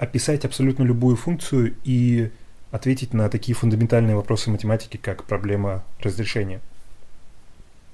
описать 0.00 0.46
абсолютно 0.46 0.82
любую 0.82 1.14
функцию 1.14 1.74
и 1.84 2.30
ответить 2.70 3.12
на 3.12 3.28
такие 3.28 3.54
фундаментальные 3.54 4.16
вопросы 4.16 4.50
математики, 4.50 4.96
как 4.96 5.24
проблема 5.24 5.84
разрешения. 6.00 6.62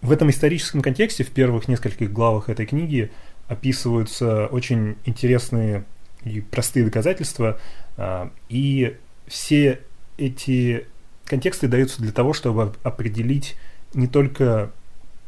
В 0.03 0.13
этом 0.13 0.31
историческом 0.31 0.83
контексте 0.83 1.25
в 1.25 1.31
первых 1.31 1.67
нескольких 1.67 2.13
главах 2.13 2.49
этой 2.49 2.65
книги 2.65 3.11
описываются 3.49 4.47
очень 4.47 4.97
интересные 5.05 5.85
и 6.23 6.41
простые 6.41 6.85
доказательства, 6.85 7.59
а, 7.97 8.31
и 8.49 8.97
все 9.27 9.81
эти 10.17 10.87
контексты 11.25 11.67
даются 11.67 12.01
для 12.01 12.13
того, 12.13 12.33
чтобы 12.35 12.73
определить 12.85 13.57
не 13.95 14.07
только 14.07 14.71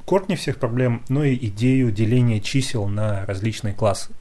корни 0.04 0.36
всех 0.36 0.58
проблем, 0.58 1.02
но 1.08 1.24
и 1.24 1.34
идею 1.48 1.90
деления 1.90 2.40
чисел 2.40 2.86
на 2.86 3.26
различные 3.26 3.74
классы. 3.74 4.12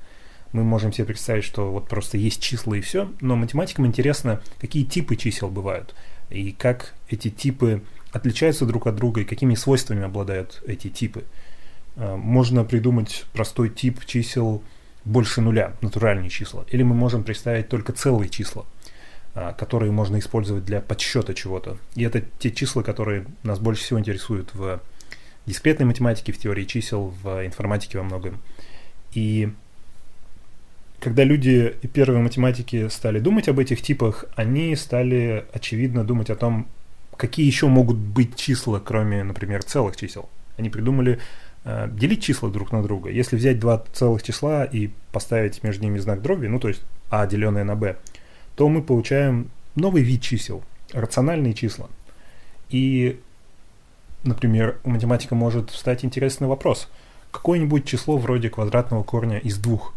Мы 0.57 0.63
можем 0.63 0.91
себе 0.91 1.05
представить, 1.05 1.43
что 1.43 1.71
вот 1.71 1.87
просто 1.87 2.17
есть 2.17 2.41
числа 2.41 2.73
и 2.73 2.81
все, 2.81 3.11
но 3.21 3.35
математикам 3.35 3.85
интересно, 3.85 4.41
какие 4.59 4.85
типы 4.85 5.15
чисел 5.15 5.49
бывают, 5.49 5.93
и 6.31 6.51
как 6.51 6.95
эти 7.09 7.29
типы 7.29 7.83
отличаются 8.11 8.65
друг 8.65 8.87
от 8.87 8.95
друга 8.95 9.21
и 9.21 9.23
какими 9.23 9.53
свойствами 9.53 10.01
обладают 10.01 10.63
эти 10.65 10.89
типы. 10.89 11.25
А, 11.95 12.17
можно 12.17 12.63
придумать 12.63 13.27
простой 13.33 13.69
тип 13.69 14.03
чисел 14.05 14.63
больше 15.05 15.41
нуля, 15.41 15.73
натуральные 15.81 16.31
числа. 16.31 16.65
Или 16.69 16.81
мы 16.81 16.95
можем 16.95 17.23
представить 17.23 17.69
только 17.69 17.93
целые 17.93 18.27
числа, 18.27 18.65
а, 19.35 19.53
которые 19.53 19.91
можно 19.91 20.17
использовать 20.17 20.65
для 20.65 20.81
подсчета 20.81 21.35
чего-то. 21.35 21.77
И 21.93 22.01
это 22.01 22.23
те 22.39 22.49
числа, 22.49 22.81
которые 22.81 23.27
нас 23.43 23.59
больше 23.59 23.83
всего 23.83 23.99
интересуют 23.99 24.55
в 24.55 24.81
дискретной 25.45 25.85
математике, 25.85 26.31
в 26.31 26.39
теории 26.39 26.63
чисел, 26.63 27.13
в 27.21 27.45
информатике 27.45 27.99
во 27.99 28.03
многом. 28.03 28.41
И 29.13 29.53
когда 30.99 31.23
люди 31.23 31.75
и 31.81 31.87
первые 31.87 32.21
математики 32.21 32.87
стали 32.89 33.19
думать 33.19 33.47
об 33.47 33.59
этих 33.59 33.81
типах, 33.81 34.25
они 34.35 34.75
стали, 34.75 35.45
очевидно, 35.53 36.03
думать 36.03 36.29
о 36.29 36.35
том, 36.35 36.67
какие 37.15 37.45
еще 37.45 37.67
могут 37.67 37.97
быть 37.97 38.35
числа, 38.35 38.79
кроме, 38.83 39.23
например, 39.23 39.63
целых 39.63 39.95
чисел. 39.95 40.27
Они 40.57 40.69
придумали 40.69 41.19
э, 41.65 41.87
делить 41.91 42.23
числа 42.23 42.49
друг 42.49 42.71
на 42.71 42.81
друга. 42.81 43.11
Если 43.11 43.35
взять 43.35 43.59
два 43.59 43.83
целых 43.93 44.23
числа 44.23 44.65
и 44.65 44.89
поставить 45.11 45.63
между 45.63 45.83
ними 45.83 45.99
знак 45.99 46.21
дроби, 46.21 46.47
ну 46.47 46.59
то 46.59 46.67
есть 46.67 46.81
а 47.09 47.27
деленное 47.27 47.63
на 47.63 47.75
b, 47.75 47.95
то 48.55 48.67
мы 48.67 48.81
получаем 48.81 49.51
новый 49.75 50.01
вид 50.01 50.23
чисел, 50.23 50.63
рациональные 50.93 51.53
числа. 51.53 51.89
И 52.69 53.19
например, 54.23 54.79
у 54.83 54.89
математика 54.89 55.35
может 55.35 55.69
встать 55.69 56.03
интересный 56.03 56.47
вопрос. 56.47 56.89
Какое-нибудь 57.31 57.85
число 57.85 58.17
вроде 58.17 58.49
квадратного 58.49 59.03
корня 59.03 59.37
из 59.37 59.59
двух 59.59 59.93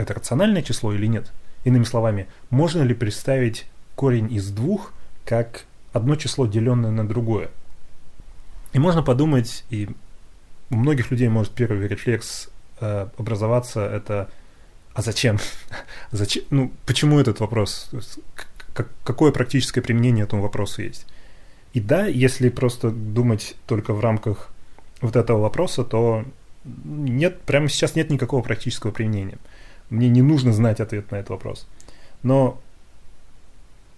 это 0.00 0.14
рациональное 0.14 0.62
число 0.62 0.92
или 0.92 1.06
нет? 1.06 1.30
Иными 1.64 1.84
словами, 1.84 2.26
можно 2.48 2.82
ли 2.82 2.94
представить 2.94 3.66
корень 3.94 4.32
из 4.32 4.50
двух 4.50 4.92
как 5.24 5.64
одно 5.92 6.16
число, 6.16 6.46
деленное 6.46 6.90
на 6.90 7.06
другое? 7.06 7.50
И 8.72 8.78
можно 8.78 9.02
подумать, 9.02 9.64
и 9.70 9.88
у 10.70 10.76
многих 10.76 11.10
людей 11.10 11.28
может 11.28 11.52
первый 11.52 11.86
рефлекс 11.86 12.48
э, 12.80 13.08
образоваться, 13.18 13.84
это 13.84 14.30
а 14.94 15.02
зачем? 15.02 15.38
зачем? 16.10 16.44
Ну, 16.50 16.72
почему 16.86 17.18
этот 17.18 17.40
вопрос? 17.40 17.90
какое 19.04 19.30
практическое 19.32 19.82
применение 19.82 20.24
этому 20.24 20.42
вопросу 20.42 20.82
есть? 20.82 21.06
И 21.74 21.80
да, 21.80 22.06
если 22.06 22.48
просто 22.48 22.90
думать 22.90 23.56
только 23.66 23.92
в 23.92 24.00
рамках 24.00 24.50
вот 25.00 25.16
этого 25.16 25.40
вопроса, 25.40 25.84
то 25.84 26.24
нет, 26.64 27.40
прямо 27.42 27.68
сейчас 27.68 27.94
нет 27.94 28.10
никакого 28.10 28.42
практического 28.42 28.90
применения. 28.90 29.38
Мне 29.90 30.08
не 30.08 30.22
нужно 30.22 30.52
знать 30.52 30.80
ответ 30.80 31.10
на 31.10 31.16
этот 31.16 31.30
вопрос. 31.30 31.66
Но 32.22 32.60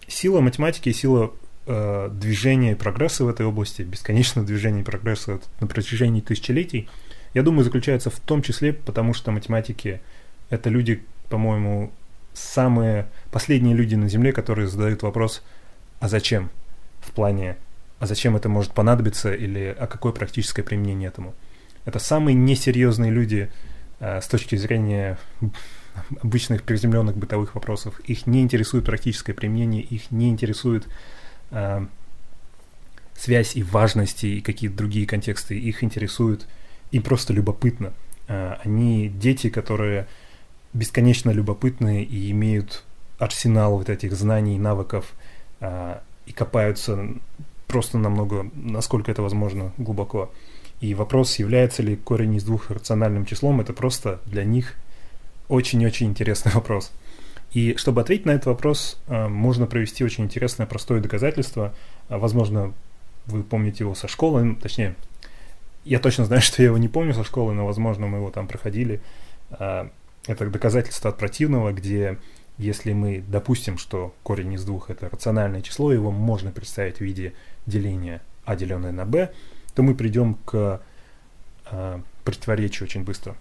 сила 0.09 0.41
математики 0.41 0.89
и 0.89 0.93
сила 0.93 1.33
э, 1.67 2.11
движения 2.13 2.73
и 2.73 2.75
прогресса 2.75 3.25
в 3.25 3.29
этой 3.29 3.47
области, 3.47 3.83
бесконечного 3.83 4.47
движения 4.47 4.81
и 4.81 4.85
прогресса 4.85 5.41
на 5.61 5.67
протяжении 5.67 6.21
тысячелетий, 6.21 6.89
я 7.35 7.43
думаю, 7.43 7.65
заключается 7.65 8.11
в 8.11 8.21
том 8.21 8.43
числе, 8.43 8.73
потому 8.73 9.15
что 9.15 9.31
математики— 9.31 10.01
это 10.51 10.69
люди, 10.69 11.03
по-моему, 11.29 11.91
самые 12.35 13.09
последние 13.31 13.75
люди 13.75 13.95
на 13.95 14.09
Земле, 14.09 14.33
которые 14.33 14.69
задают 14.69 15.03
вопрос 15.03 15.43
«а 16.01 16.09
зачем?» 16.09 16.51
в 17.01 17.13
плане 17.13 17.57
«а 17.99 18.07
зачем 18.07 18.37
это 18.37 18.49
может 18.49 18.73
понадобиться?» 18.73 19.33
или 19.33 19.75
«а 19.79 19.87
какое 19.87 20.13
практическое 20.13 20.63
применение 20.63 21.09
этому?» 21.09 21.35
Это 21.85 21.99
самые 21.99 22.35
несерьезные 22.35 23.11
люди 23.11 23.51
э, 23.99 24.21
с 24.21 24.29
точки 24.29 24.57
зрения 24.57 25.19
обычных 26.23 26.63
приземленных 26.63 27.17
бытовых 27.17 27.55
вопросов. 27.55 28.01
Их 28.01 28.27
не 28.27 28.43
интересует 28.43 28.85
практическое 28.85 29.35
применение, 29.35 29.83
их 29.83 30.11
не 30.11 30.29
интересует 30.29 30.87
э, 31.51 31.87
связь 33.15 33.57
и 33.57 33.63
важность 33.63 34.25
и 34.25 34.41
какие-то 34.41 34.77
другие 34.77 35.07
контексты. 35.07 35.59
Их 35.59 35.85
интересует, 35.85 36.47
им 36.91 37.03
просто 37.03 37.33
любопытно. 37.33 37.93
Э, 38.29 38.57
они 38.65 39.09
дети, 39.09 39.51
которые 39.51 40.07
бесконечно 40.73 41.31
любопытные 41.31 42.05
и 42.05 42.31
имеют 42.31 42.85
арсенал 43.19 43.79
вот 43.79 43.89
этих 43.89 44.15
знаний, 44.15 44.59
навыков 44.59 45.13
э, 45.61 45.99
и 46.27 46.33
копаются 46.33 47.09
просто 47.69 47.99
намного, 47.99 48.51
насколько 48.55 49.11
это 49.11 49.23
возможно, 49.23 49.73
глубоко. 49.79 50.31
И 50.81 50.95
вопрос, 50.95 51.39
является 51.39 51.83
ли 51.83 51.97
корень 51.97 52.35
из 52.35 52.45
двух 52.45 52.71
рациональным 52.71 53.25
числом, 53.25 53.61
это 53.61 53.73
просто 53.73 54.21
для 54.27 54.45
них 54.45 54.75
очень-очень 55.49 56.07
интересный 56.07 56.53
вопрос. 56.53 56.93
И 57.53 57.77
чтобы 57.77 58.01
ответить 58.01 58.25
на 58.27 58.31
этот 58.31 58.47
вопрос, 58.47 58.99
э, 59.09 59.29
можно 59.29 59.67
провести 59.67 60.05
очень 60.05 60.25
интересное 60.25 60.67
простое 60.67 61.01
доказательство. 61.01 61.75
Э, 62.09 62.17
возможно, 62.17 62.73
вы 63.27 63.43
помните 63.43 63.85
его 63.85 63.95
со 63.95 64.09
школы, 64.09 64.57
точнее, 64.61 64.97
я 65.85 65.99
точно 65.99 66.25
знаю, 66.25 66.43
что 66.43 66.63
я 66.63 66.69
его 66.69 66.79
не 66.79 66.89
помню 66.89 67.13
со 67.13 67.25
школы, 67.25 67.53
но, 67.53 67.67
возможно, 67.67 68.07
мы 68.07 68.19
его 68.19 68.31
там 68.31 68.49
проходили. 68.49 69.01
Э, 69.51 69.89
это 70.27 70.47
доказательство 70.49 71.11
от 71.11 71.19
противного, 71.19 71.73
где 71.73 72.19
если 72.59 72.93
мы 72.93 73.25
допустим, 73.27 73.77
что 73.77 74.15
корень 74.23 74.53
из 74.53 74.65
двух 74.65 74.89
это 74.89 75.09
рациональное 75.09 75.63
число, 75.63 75.93
его 75.93 76.11
можно 76.11 76.53
представить 76.53 76.99
в 76.99 77.01
виде 77.01 77.33
деления 77.67 78.21
а 78.45 78.57
деленное 78.57 78.93
на 78.93 79.05
b, 79.05 79.33
то 79.75 79.83
мы 79.83 79.95
придем 79.95 80.35
к 80.45 80.81
противоречию 82.25 82.87
очень 82.87 83.05
быстро. 83.05 83.37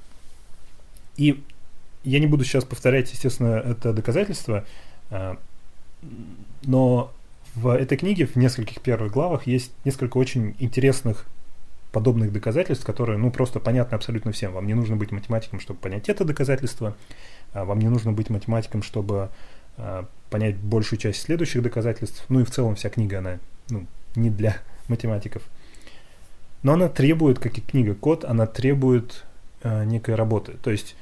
И 1.17 1.43
я 2.03 2.19
не 2.19 2.27
буду 2.27 2.43
сейчас 2.43 2.63
повторять, 2.63 3.11
естественно, 3.11 3.55
это 3.55 3.93
доказательство, 3.93 4.65
а, 5.09 5.37
но 6.63 7.11
в 7.55 7.67
этой 7.67 7.97
книге, 7.97 8.25
в 8.25 8.35
нескольких 8.35 8.81
первых 8.81 9.11
главах, 9.11 9.45
есть 9.45 9.71
несколько 9.83 10.17
очень 10.17 10.55
интересных 10.59 11.25
подобных 11.91 12.31
доказательств, 12.31 12.85
которые, 12.85 13.17
ну, 13.17 13.31
просто 13.31 13.59
понятны 13.59 13.95
абсолютно 13.95 14.31
всем. 14.31 14.53
Вам 14.53 14.65
не 14.65 14.73
нужно 14.73 14.95
быть 14.95 15.11
математиком, 15.11 15.59
чтобы 15.59 15.79
понять 15.79 16.07
это 16.07 16.23
доказательство, 16.23 16.95
а 17.53 17.65
вам 17.65 17.79
не 17.79 17.89
нужно 17.89 18.13
быть 18.13 18.29
математиком, 18.29 18.81
чтобы 18.81 19.29
а, 19.77 20.05
понять 20.29 20.55
большую 20.57 20.99
часть 20.99 21.21
следующих 21.21 21.61
доказательств. 21.61 22.25
Ну 22.29 22.39
и 22.39 22.43
в 22.45 22.51
целом 22.51 22.75
вся 22.75 22.89
книга, 22.89 23.19
она 23.19 23.39
ну, 23.69 23.85
не 24.15 24.29
для 24.29 24.57
математиков. 24.87 25.43
Но 26.63 26.73
она 26.73 26.87
требует, 26.87 27.39
как 27.39 27.57
и 27.57 27.61
книга 27.61 27.95
Код, 27.95 28.23
она 28.23 28.45
требует 28.45 29.23
э, 29.63 29.83
некой 29.85 30.15
работы. 30.15 30.53
То 30.61 30.69
есть 30.69 30.95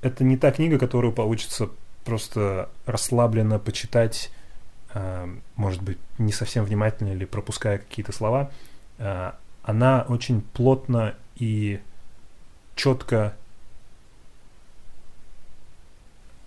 это 0.00 0.24
не 0.24 0.36
та 0.36 0.50
книга, 0.52 0.78
которую 0.78 1.12
получится 1.12 1.70
просто 2.04 2.70
расслабленно 2.86 3.58
почитать, 3.58 4.30
э, 4.94 5.26
может 5.56 5.82
быть, 5.82 5.98
не 6.18 6.32
совсем 6.32 6.64
внимательно 6.64 7.12
или 7.12 7.24
пропуская 7.24 7.78
какие-то 7.78 8.12
слова. 8.12 8.50
Э, 8.98 9.32
она 9.62 10.06
очень 10.08 10.40
плотно 10.40 11.14
и 11.36 11.80
четко 12.74 13.34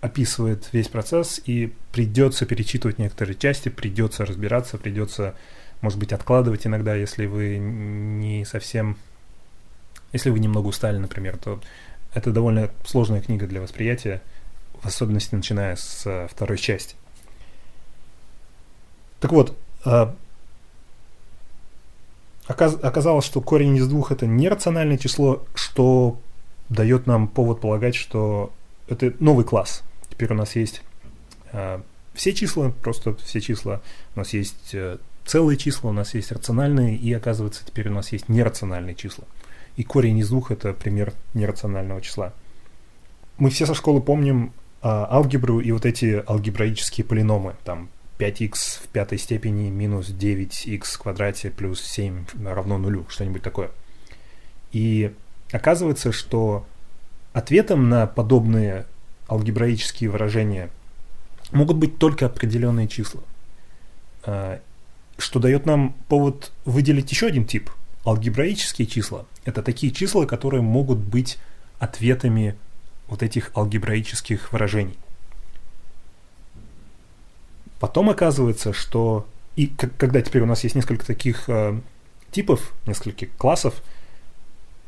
описывает 0.00 0.68
весь 0.72 0.88
процесс, 0.88 1.40
и 1.44 1.72
придется 1.92 2.44
перечитывать 2.44 2.98
некоторые 2.98 3.36
части, 3.36 3.68
придется 3.68 4.26
разбираться, 4.26 4.76
придется, 4.76 5.36
может 5.80 5.98
быть, 5.98 6.12
откладывать 6.12 6.66
иногда, 6.66 6.96
если 6.96 7.26
вы 7.26 7.58
не 7.58 8.44
совсем... 8.44 8.96
Если 10.12 10.30
вы 10.30 10.40
немного 10.40 10.66
устали, 10.66 10.98
например, 10.98 11.36
то 11.36 11.60
это 12.14 12.30
довольно 12.30 12.70
сложная 12.84 13.20
книга 13.20 13.46
для 13.46 13.60
восприятия, 13.60 14.22
в 14.80 14.86
особенности 14.86 15.34
начиная 15.34 15.76
с 15.76 16.06
uh, 16.06 16.28
второй 16.28 16.58
части. 16.58 16.94
Так 19.20 19.32
вот, 19.32 19.56
оказ 22.46 22.76
оказалось, 22.82 23.24
что 23.24 23.40
корень 23.40 23.76
из 23.76 23.86
двух 23.86 24.10
это 24.10 24.26
нерациональное 24.26 24.98
число, 24.98 25.44
что 25.54 26.18
дает 26.68 27.06
нам 27.06 27.28
повод 27.28 27.60
полагать, 27.60 27.94
что 27.94 28.52
это 28.88 29.14
новый 29.20 29.44
класс. 29.44 29.82
Теперь 30.10 30.32
у 30.32 30.34
нас 30.34 30.56
есть 30.56 30.82
uh, 31.52 31.82
все 32.14 32.32
числа, 32.32 32.72
просто 32.82 33.14
все 33.16 33.40
числа. 33.40 33.80
У 34.16 34.18
нас 34.18 34.34
есть 34.34 34.74
целые 35.24 35.56
числа, 35.56 35.90
у 35.90 35.92
нас 35.92 36.14
есть 36.14 36.32
рациональные, 36.32 36.96
и 36.96 37.12
оказывается, 37.12 37.64
теперь 37.64 37.88
у 37.88 37.92
нас 37.92 38.12
есть 38.12 38.28
нерациональные 38.28 38.96
числа 38.96 39.24
и 39.76 39.84
корень 39.84 40.18
из 40.18 40.28
двух 40.28 40.50
это 40.50 40.72
пример 40.72 41.12
нерационального 41.34 42.00
числа. 42.00 42.32
Мы 43.38 43.50
все 43.50 43.66
со 43.66 43.74
школы 43.74 44.00
помним 44.00 44.52
а, 44.82 45.06
алгебру 45.10 45.60
и 45.60 45.72
вот 45.72 45.86
эти 45.86 46.22
алгебраические 46.28 47.04
полиномы, 47.04 47.56
там 47.64 47.88
5х 48.18 48.82
в 48.84 48.88
пятой 48.88 49.18
степени 49.18 49.70
минус 49.70 50.10
9х 50.10 50.84
в 50.84 50.98
квадрате 50.98 51.50
плюс 51.50 51.82
7 51.82 52.26
равно 52.44 52.78
нулю, 52.78 53.06
что-нибудь 53.08 53.42
такое. 53.42 53.70
И 54.72 55.12
оказывается, 55.50 56.12
что 56.12 56.66
ответом 57.32 57.88
на 57.88 58.06
подобные 58.06 58.86
алгебраические 59.28 60.10
выражения 60.10 60.70
могут 61.50 61.78
быть 61.78 61.98
только 61.98 62.26
определенные 62.26 62.88
числа, 62.88 63.22
а, 64.24 64.60
что 65.16 65.40
дает 65.40 65.64
нам 65.64 65.94
повод 66.08 66.52
выделить 66.66 67.10
еще 67.10 67.26
один 67.26 67.46
тип– 67.46 67.70
Алгебраические 68.04 68.86
числа– 68.86 69.26
это 69.44 69.62
такие 69.62 69.92
числа, 69.92 70.26
которые 70.26 70.62
могут 70.62 70.98
быть 70.98 71.38
ответами 71.78 72.56
вот 73.08 73.22
этих 73.22 73.50
алгебраических 73.56 74.52
выражений. 74.52 74.98
Потом 77.78 78.10
оказывается, 78.10 78.72
что 78.72 79.26
и 79.56 79.66
когда 79.66 80.20
теперь 80.22 80.42
у 80.42 80.46
нас 80.46 80.64
есть 80.64 80.74
несколько 80.74 81.04
таких 81.04 81.48
э, 81.48 81.78
типов, 82.30 82.72
несколько 82.86 83.26
классов, 83.26 83.82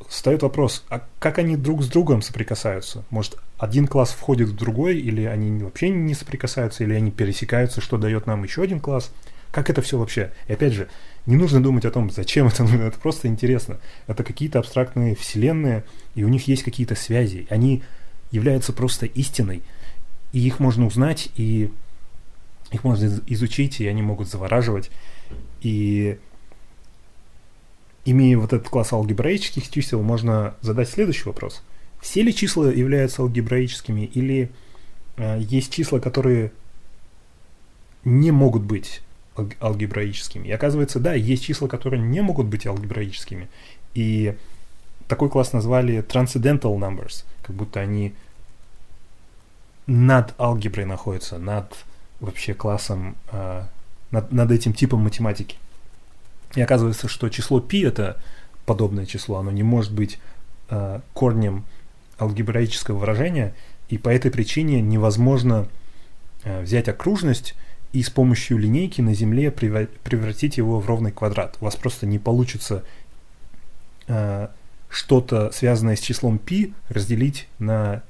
встает 0.08 0.42
вопрос, 0.42 0.84
а 0.88 1.06
как 1.18 1.38
они 1.38 1.56
друг 1.56 1.82
с 1.82 1.88
другом 1.88 2.22
соприкасаются? 2.22 3.04
Может, 3.10 3.36
один 3.58 3.86
класс 3.86 4.10
входит 4.10 4.48
в 4.48 4.56
другой, 4.56 4.98
или 4.98 5.24
они 5.24 5.62
вообще 5.62 5.90
не 5.90 6.14
соприкасаются, 6.14 6.84
или 6.84 6.94
они 6.94 7.10
пересекаются, 7.10 7.80
что 7.80 7.98
дает 7.98 8.26
нам 8.26 8.42
еще 8.42 8.62
один 8.62 8.80
класс– 8.80 9.12
как 9.54 9.70
это 9.70 9.82
все 9.82 9.96
вообще? 9.98 10.32
И 10.48 10.52
опять 10.52 10.72
же, 10.72 10.88
не 11.26 11.36
нужно 11.36 11.62
думать 11.62 11.84
о 11.84 11.90
том, 11.90 12.10
зачем 12.10 12.48
это 12.48 12.62
нужно, 12.64 12.82
это 12.82 12.98
просто 12.98 13.28
интересно. 13.28 13.80
Это 14.06 14.24
какие-то 14.24 14.58
абстрактные 14.58 15.14
вселенные, 15.14 15.84
и 16.14 16.24
у 16.24 16.28
них 16.28 16.46
есть 16.48 16.62
какие-то 16.62 16.94
связи. 16.94 17.46
Они 17.50 17.82
являются 18.30 18.72
просто 18.72 19.06
истиной, 19.06 19.62
и 20.32 20.40
их 20.40 20.60
можно 20.60 20.86
узнать, 20.86 21.30
и 21.36 21.70
их 22.72 22.84
можно 22.84 23.22
изучить, 23.26 23.80
и 23.80 23.86
они 23.86 24.02
могут 24.02 24.28
завораживать. 24.28 24.90
И 25.62 26.18
имея 28.04 28.36
вот 28.36 28.52
этот 28.52 28.68
класс 28.68 28.92
алгебраических 28.92 29.70
чисел, 29.70 30.02
можно 30.02 30.56
задать 30.60 30.90
следующий 30.90 31.24
вопрос. 31.24 31.62
Все 32.02 32.22
ли 32.22 32.34
числа 32.34 32.70
являются 32.70 33.22
алгебраическими, 33.22 34.02
или 34.02 34.50
э, 35.16 35.40
есть 35.40 35.72
числа, 35.72 36.00
которые 36.00 36.52
не 38.04 38.30
могут 38.30 38.62
быть 38.62 39.00
алгебраическими. 39.60 40.48
И 40.48 40.52
оказывается, 40.52 41.00
да, 41.00 41.14
есть 41.14 41.44
числа, 41.44 41.68
которые 41.68 42.02
не 42.02 42.20
могут 42.20 42.46
быть 42.46 42.66
алгебраическими. 42.66 43.48
И 43.94 44.36
такой 45.08 45.28
класс 45.28 45.52
назвали 45.52 46.02
transcendental 46.02 46.76
numbers, 46.78 47.24
как 47.42 47.54
будто 47.54 47.80
они 47.80 48.14
над 49.86 50.38
алгеброй 50.40 50.86
находятся, 50.86 51.38
над 51.38 51.74
вообще 52.20 52.54
классом, 52.54 53.16
э, 53.32 53.64
над, 54.10 54.32
над 54.32 54.50
этим 54.50 54.72
типом 54.72 55.00
математики. 55.00 55.56
И 56.54 56.60
оказывается, 56.60 57.08
что 57.08 57.28
число 57.28 57.60
π 57.60 57.74
это 57.82 58.22
подобное 58.64 59.04
число, 59.06 59.38
оно 59.38 59.50
не 59.50 59.62
может 59.62 59.92
быть 59.92 60.18
э, 60.70 61.00
корнем 61.12 61.64
алгебраического 62.18 62.98
выражения, 62.98 63.54
и 63.88 63.98
по 63.98 64.08
этой 64.08 64.30
причине 64.30 64.80
невозможно 64.80 65.68
э, 66.44 66.62
взять 66.62 66.88
окружность 66.88 67.54
и 67.94 68.02
с 68.02 68.10
помощью 68.10 68.58
линейки 68.58 69.00
на 69.00 69.14
Земле 69.14 69.52
превратить 69.52 70.56
его 70.56 70.80
в 70.80 70.86
ровный 70.86 71.12
квадрат. 71.12 71.56
У 71.60 71.64
вас 71.64 71.76
просто 71.76 72.06
не 72.06 72.18
получится 72.18 72.82
э, 74.08 74.48
что-то, 74.88 75.52
связанное 75.52 75.94
с 75.94 76.00
числом 76.00 76.40
π, 76.40 76.72
разделить 76.88 77.46
на 77.60 78.02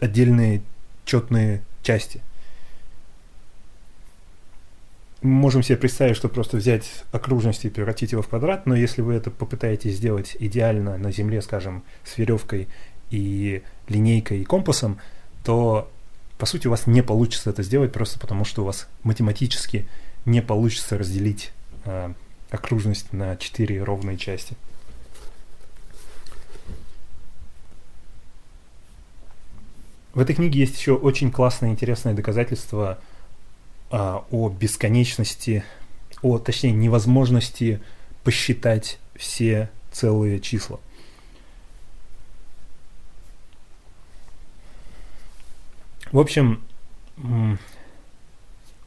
отдельные 0.00 0.62
четные 1.04 1.62
части. 1.82 2.22
Мы 5.20 5.32
можем 5.32 5.62
себе 5.62 5.76
представить, 5.76 6.16
что 6.16 6.30
просто 6.30 6.56
взять 6.56 7.04
окружность 7.12 7.66
и 7.66 7.68
превратить 7.68 8.12
его 8.12 8.22
в 8.22 8.28
квадрат, 8.28 8.64
но 8.64 8.74
если 8.74 9.02
вы 9.02 9.12
это 9.12 9.30
попытаетесь 9.30 9.96
сделать 9.96 10.34
идеально 10.40 10.96
на 10.96 11.12
Земле, 11.12 11.42
скажем, 11.42 11.82
с 12.04 12.16
веревкой 12.16 12.68
и 13.10 13.62
линейкой 13.86 14.40
и 14.40 14.44
компасом, 14.44 14.98
то 15.44 15.90
по 16.40 16.46
сути 16.46 16.66
у 16.66 16.70
вас 16.70 16.86
не 16.86 17.02
получится 17.02 17.50
это 17.50 17.62
сделать 17.62 17.92
просто 17.92 18.18
потому, 18.18 18.46
что 18.46 18.62
у 18.62 18.64
вас 18.64 18.88
математически 19.02 19.86
не 20.24 20.40
получится 20.40 20.96
разделить 20.96 21.52
э, 21.84 22.14
окружность 22.50 23.12
на 23.12 23.36
четыре 23.36 23.82
ровные 23.82 24.16
части. 24.16 24.56
В 30.14 30.18
этой 30.18 30.34
книге 30.34 30.60
есть 30.60 30.78
еще 30.78 30.94
очень 30.94 31.30
классное 31.30 31.70
интересное 31.70 32.14
доказательство 32.14 32.98
а, 33.90 34.24
о 34.30 34.48
бесконечности, 34.48 35.62
о, 36.20 36.38
точнее, 36.38 36.72
невозможности 36.72 37.80
посчитать 38.24 38.98
все 39.14 39.70
целые 39.92 40.40
числа. 40.40 40.80
В 46.12 46.18
общем, 46.18 46.62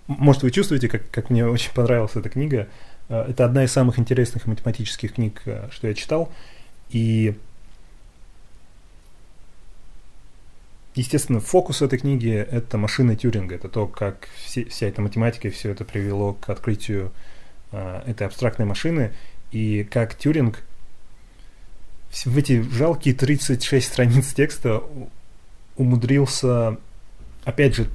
может, 0.07 0.43
вы 0.43 0.51
чувствуете, 0.51 0.89
как, 0.89 1.09
как 1.09 1.29
мне 1.29 1.45
очень 1.45 1.71
понравилась 1.73 2.15
эта 2.15 2.29
книга. 2.29 2.67
А, 3.09 3.29
это 3.29 3.45
одна 3.45 3.63
из 3.63 3.71
самых 3.71 3.99
интересных 3.99 4.45
математических 4.47 5.13
книг, 5.13 5.41
а, 5.45 5.69
что 5.71 5.87
я 5.87 5.93
читал. 5.93 6.31
И 6.89 7.35
Естественно, 10.95 11.39
фокус 11.39 11.81
этой 11.81 11.97
книги– 11.97 12.29
это 12.51 12.77
машина 12.77 13.15
Тьюринга, 13.15 13.55
это 13.55 13.67
то, 13.67 13.87
как 13.87 14.29
все, 14.35 14.65
вся 14.65 14.85
эта 14.85 15.01
математика 15.01 15.47
и 15.47 15.51
все 15.51 15.71
это 15.71 15.85
привело 15.85 16.33
к 16.33 16.49
открытию 16.49 17.11
э, 17.71 18.03
этой 18.05 18.27
абстрактной 18.27 18.67
машины, 18.67 19.11
и 19.51 19.85
как 19.85 20.15
Тьюринг 20.15 20.61
в 22.25 22.37
эти 22.37 22.61
жалкие 22.61 23.15
36 23.15 23.87
страниц 23.87 24.35
текста 24.35 24.83
умудрился, 25.77 26.77
опять 27.43 27.75
же, 27.75 27.89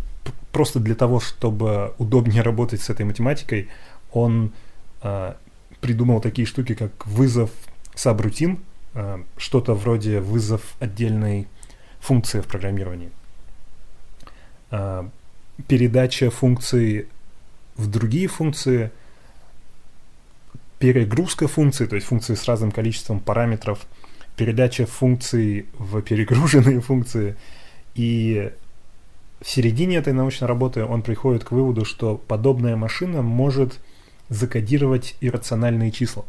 просто 0.53 0.81
для 0.81 0.95
того, 0.95 1.21
чтобы 1.21 1.95
удобнее 1.99 2.43
работать 2.43 2.81
с 2.81 2.91
этой 2.91 3.05
математикой, 3.05 3.69
он 4.13 4.53
э, 5.03 5.35
придумал 5.81 6.21
такие 6.21 6.47
штуки, 6.47 6.75
как 6.75 7.07
вызов 7.07 7.51
сабрутин, 7.95 8.59
э, 8.95 9.23
что-то 9.37 9.75
вроде 9.75 10.21
вызов 10.21 10.77
отдельной 10.81 11.47
функция 12.01 12.43
в 12.43 12.47
программировании. 12.47 13.11
А, 14.71 15.09
передача 15.67 16.31
функции 16.31 17.09
в 17.77 17.87
другие 17.89 18.29
функции, 18.29 18.91
перегрузка 20.79 21.49
функций, 21.49 21.87
то 21.87 21.97
есть 21.97 22.07
функции 22.07 22.35
с 22.35 22.45
разным 22.47 22.71
количеством 22.71 23.21
параметров, 23.21 23.87
передача 24.37 24.87
функций 24.87 25.67
в 25.79 26.01
перегруженные 26.03 26.81
функции. 26.89 27.37
И 27.95 28.53
в 29.40 29.48
середине 29.48 29.96
этой 29.96 30.12
научной 30.12 30.46
работы 30.48 30.85
он 30.85 31.03
приходит 31.03 31.44
к 31.44 31.53
выводу, 31.53 31.85
что 31.85 32.16
подобная 32.16 32.77
машина 32.77 33.22
может 33.22 33.79
закодировать 34.29 35.16
иррациональные 35.20 35.90
числа. 35.90 36.24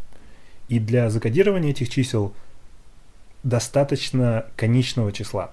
И 0.68 0.80
для 0.80 1.10
закодирования 1.10 1.72
этих 1.72 1.90
чисел 1.90 2.34
достаточно 3.44 4.46
конечного 4.56 5.12
числа. 5.12 5.52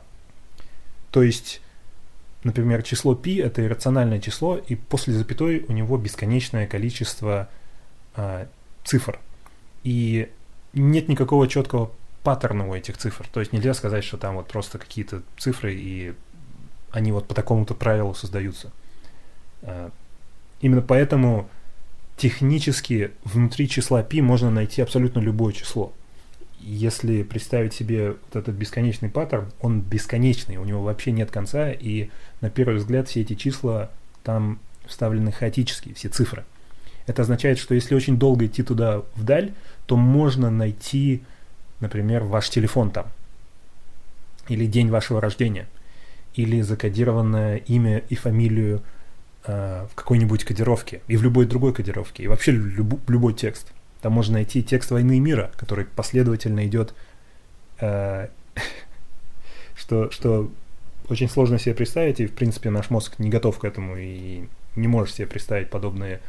То 1.11 1.23
есть, 1.23 1.62
например, 2.45 2.83
число 2.83 3.14
π 3.14 3.38
это 3.38 3.64
иррациональное 3.64 4.21
число, 4.21 4.59
и 4.59 4.75
после 4.75 5.14
запятой 5.14 5.64
у 5.69 5.73
него 5.73 5.97
бесконечное 5.97 6.66
количество 6.66 7.49
э, 8.16 8.47
цифр. 8.85 9.19
И 9.83 10.29
нет 10.75 11.09
никакого 11.09 11.49
четкого 11.49 11.90
паттерна 12.23 12.69
у 12.69 12.75
этих 12.75 12.99
цифр. 12.99 13.27
То 13.33 13.40
есть 13.40 13.53
нельзя 13.53 13.73
сказать, 13.73 14.05
что 14.05 14.19
там 14.19 14.35
вот 14.35 14.49
просто 14.49 14.79
какие-то 14.79 15.23
цифры, 15.38 15.75
и 15.75 16.14
они 16.90 17.12
вот 17.12 17.27
по 17.27 17.35
такому-то 17.35 17.75
правилу 17.75 18.14
создаются. 18.14 18.72
Э, 19.62 19.90
именно 20.61 20.83
поэтому 20.83 21.49
технически 22.16 23.11
внутри 23.25 23.68
числа 23.68 24.03
π 24.03 24.20
можно 24.22 24.51
найти 24.51 24.83
абсолютно 24.83 25.20
любое 25.20 25.53
число 25.53 25.92
если 26.66 27.22
представить 27.22 27.75
себе 27.75 28.11
вот 28.11 28.35
этот 28.35 28.57
бесконечный 28.57 29.09
паттерн, 29.09 29.53
он 29.61 29.81
бесконечный, 29.81 30.57
у 30.57 30.64
него 30.64 30.83
вообще 30.83 31.12
нет 31.12 31.31
конца, 31.31 31.70
и 31.70 32.11
на 32.40 32.51
первый 32.51 32.77
взгляд 32.77 33.09
все 33.09 33.20
эти 33.20 33.35
числа 33.35 33.90
там 34.25 34.59
вставлены 34.85 35.31
хаотически, 35.31 35.92
все 35.92 36.09
цифры. 36.09 36.44
Это 37.07 37.22
означает, 37.22 37.59
что 37.59 37.75
если 37.75 37.94
очень 37.94 38.18
долго 38.18 38.46
идти 38.46 38.64
туда 38.64 39.03
вдаль, 39.14 39.53
то 39.87 39.96
можно 39.96 40.51
найти, 40.51 41.22
например, 41.79 42.25
ваш 42.25 42.51
телефон 42.51 42.90
там, 42.90 43.07
или 44.49 44.66
день 44.66 44.90
вашего 44.90 45.20
рождения, 45.20 45.68
или 46.37 46.61
закодированное 46.61 47.57
имя 47.57 48.03
и 48.11 48.14
фамилию 48.14 48.83
э, 49.46 49.87
в 49.90 49.94
какой-нибудь 49.94 50.44
кодировке, 50.44 51.01
и 51.09 51.16
в 51.16 51.22
любой 51.22 51.46
другой 51.46 51.72
кодировке, 51.72 52.22
и 52.22 52.29
вообще 52.29 52.53
люб, 52.53 53.01
любой 53.09 53.35
текст. 53.35 53.72
Там 54.03 54.12
можно 54.12 54.35
найти 54.35 54.62
текст 54.62 54.90
«Войны 54.90 55.16
и 55.16 55.20
мира», 55.20 55.51
который 55.57 55.87
последовательно 55.87 56.66
идет, 56.66 56.94
э, 57.81 58.29
что, 59.77 60.11
что 60.11 60.51
очень 61.09 61.29
сложно 61.29 61.59
себе 61.59 61.75
представить, 61.75 62.20
и, 62.20 62.27
в 62.27 62.33
принципе, 62.33 62.68
наш 62.68 62.90
мозг 62.90 63.18
не 63.18 63.31
готов 63.31 63.59
к 63.59 63.64
этому 63.64 63.96
и 63.96 64.44
не 64.77 64.88
может 64.88 65.14
себе 65.14 65.27
представить 65.27 65.70
подобные 65.70 66.20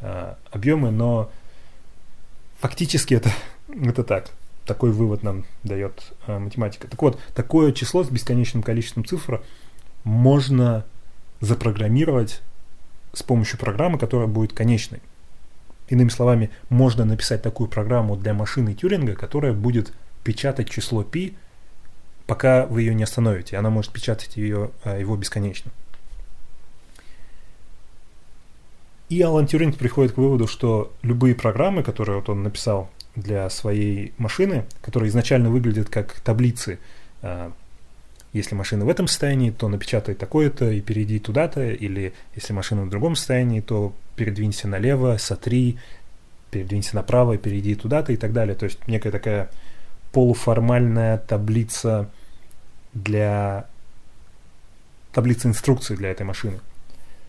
э, 0.00 0.34
объемы, 0.50 0.90
но 0.90 1.30
фактически 2.58 3.14
это, 3.14 3.30
это 3.68 4.02
так. 4.02 4.30
Такой 4.66 4.92
вывод 4.92 5.22
нам 5.22 5.44
дает 5.62 6.12
э, 6.26 6.38
математика. 6.38 6.88
Так 6.88 7.00
вот, 7.02 7.20
такое 7.34 7.72
число 7.72 8.02
с 8.02 8.08
бесконечным 8.08 8.62
количеством 8.62 9.04
цифр 9.04 9.42
можно 10.04 10.84
запрограммировать 11.40 12.42
с 13.12 13.22
помощью 13.22 13.58
программы, 13.58 13.98
которая 13.98 14.26
будет 14.26 14.52
конечной. 14.52 15.00
Иными 15.88 16.08
словами, 16.08 16.50
можно 16.70 17.04
написать 17.04 17.42
такую 17.42 17.68
программу 17.68 18.16
для 18.16 18.32
машины 18.32 18.74
Тюринга, 18.74 19.14
которая 19.14 19.52
будет 19.52 19.92
печатать 20.24 20.70
число 20.70 21.02
π, 21.02 21.32
пока 22.26 22.66
вы 22.66 22.82
ее 22.82 22.94
не 22.94 23.02
остановите. 23.02 23.58
Она 23.58 23.68
может 23.70 23.92
печатать 23.92 24.36
ее, 24.36 24.70
а, 24.82 24.98
его 24.98 25.16
бесконечно. 25.16 25.70
И 29.10 29.20
Алан 29.20 29.46
Тюринг 29.46 29.76
приходит 29.76 30.12
к 30.12 30.16
выводу, 30.16 30.46
что 30.46 30.92
любые 31.02 31.34
программы, 31.34 31.82
которые 31.82 32.16
вот 32.16 32.30
он 32.30 32.42
написал 32.42 32.90
для 33.16 33.48
своей 33.50 34.12
машины, 34.18 34.64
которые 34.82 35.08
изначально 35.08 35.50
выглядят 35.50 35.88
как 35.88 36.20
таблицы, 36.20 36.78
а, 37.22 37.52
если 38.32 38.56
машина 38.56 38.84
в 38.84 38.88
этом 38.88 39.06
состоянии, 39.06 39.50
то 39.50 39.68
напечатай 39.68 40.16
такое-то 40.16 40.68
и 40.70 40.80
перейди 40.80 41.20
туда-то, 41.20 41.64
или 41.70 42.12
если 42.34 42.52
машина 42.52 42.82
в 42.82 42.90
другом 42.90 43.14
состоянии, 43.14 43.60
то 43.60 43.94
передвинься 44.16 44.66
налево, 44.66 45.16
сотри, 45.18 45.78
передвинься 46.50 46.96
направо, 46.96 47.36
перейди 47.36 47.76
туда-то 47.76 48.12
и 48.12 48.16
так 48.16 48.32
далее. 48.32 48.56
То 48.56 48.64
есть 48.64 48.86
некая 48.88 49.12
такая 49.12 49.50
полуформальная 50.10 51.18
таблица 51.18 52.10
для 52.92 53.66
таблица 55.12 55.48
инструкций 55.48 55.96
для 55.96 56.10
этой 56.10 56.24
машины. 56.24 56.58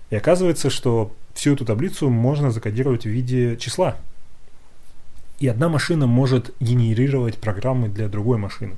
И 0.09 0.15
оказывается, 0.15 0.71
что 0.71 1.15
всю 1.35 1.53
эту 1.53 1.65
таблицу 1.65 2.09
можно 2.09 2.49
закодировать 2.49 3.03
в 3.03 3.09
виде 3.09 3.57
числа. 3.57 3.97
И 5.39 5.47
одна 5.47 5.69
машина 5.69 6.07
может 6.07 6.53
генерировать 6.59 7.37
программы 7.37 7.89
для 7.89 8.07
другой 8.07 8.37
машины. 8.37 8.77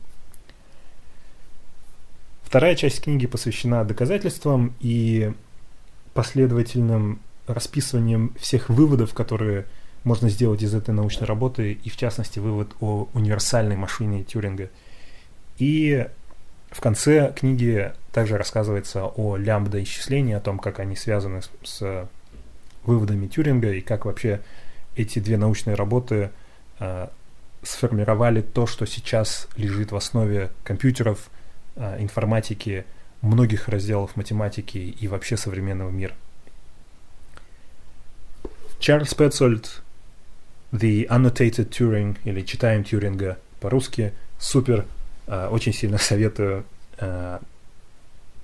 Вторая 2.43 2.75
часть 2.75 3.01
книги 3.01 3.27
посвящена 3.27 3.83
доказательствам 3.83 4.73
и 4.79 5.33
последовательным 6.13 7.19
расписыванием 7.45 8.33
всех 8.39 8.69
выводов, 8.69 9.13
которые 9.13 9.65
можно 10.03 10.29
сделать 10.29 10.63
из 10.63 10.73
этой 10.73 10.95
научной 10.95 11.25
работы, 11.25 11.73
и 11.73 11.89
в 11.89 11.97
частности 11.97 12.39
вывод 12.39 12.69
о 12.79 13.07
универсальной 13.13 13.75
машине 13.75 14.23
Тюринга. 14.23 14.69
И 15.57 16.07
в 16.71 16.81
конце 16.81 17.33
книги 17.35 17.91
также 18.11 18.37
рассказывается 18.37 19.05
о 19.05 19.35
лямбда-исчислении, 19.35 20.33
о 20.33 20.39
том, 20.39 20.59
как 20.59 20.79
они 20.79 20.95
связаны 20.95 21.41
с, 21.41 21.51
с 21.63 22.09
выводами 22.83 23.27
Тюринга 23.27 23.71
и 23.73 23.81
как 23.81 24.05
вообще 24.05 24.41
эти 24.95 25.19
две 25.19 25.37
научные 25.37 25.75
работы 25.75 26.31
сформировали 27.63 28.41
то, 28.41 28.67
что 28.67 28.85
сейчас 28.85 29.47
лежит 29.55 29.91
в 29.91 29.95
основе 29.95 30.51
компьютеров, 30.63 31.29
э, 31.75 32.01
информатики, 32.01 32.85
многих 33.21 33.67
разделов 33.67 34.15
математики 34.15 34.77
и 34.77 35.07
вообще 35.07 35.37
современного 35.37 35.89
мира. 35.89 36.13
Чарльз 38.79 39.13
Петцольд 39.13 39.81
The 40.71 41.07
Annotated 41.07 41.69
Turing 41.69 42.17
или 42.25 42.41
Читаем 42.41 42.83
Тюринга 42.83 43.37
по-русски. 43.59 44.13
Супер. 44.39 44.85
Uh, 45.25 45.49
очень 45.49 45.73
сильно 45.73 45.97
советую. 45.97 46.63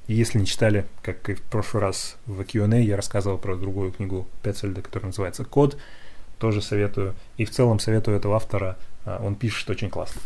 Если 0.08 0.38
не 0.38 0.46
читали, 0.46 0.86
как 1.02 1.30
и 1.30 1.36
в 1.36 1.42
прошлый 1.44 1.82
раз 1.82 2.18
в 2.26 2.44
Q&A, 2.44 2.80
я 2.80 2.98
рассказывал 2.98 3.38
про 3.38 3.56
другую 3.56 3.94
книгу 3.94 4.28
Петцельда, 4.42 4.82
которая 4.82 5.08
называется 5.08 5.46
«Код». 5.46 5.78
Тоже 6.44 6.62
советую. 6.62 7.16
И 7.38 7.46
в 7.46 7.52
целом 7.52 7.80
советую 7.80 8.18
этого 8.18 8.36
автора. 8.36 8.78
Uh, 9.06 9.26
он 9.26 9.36
пишет 9.36 9.70
очень 9.70 9.90
классно. 9.90 10.20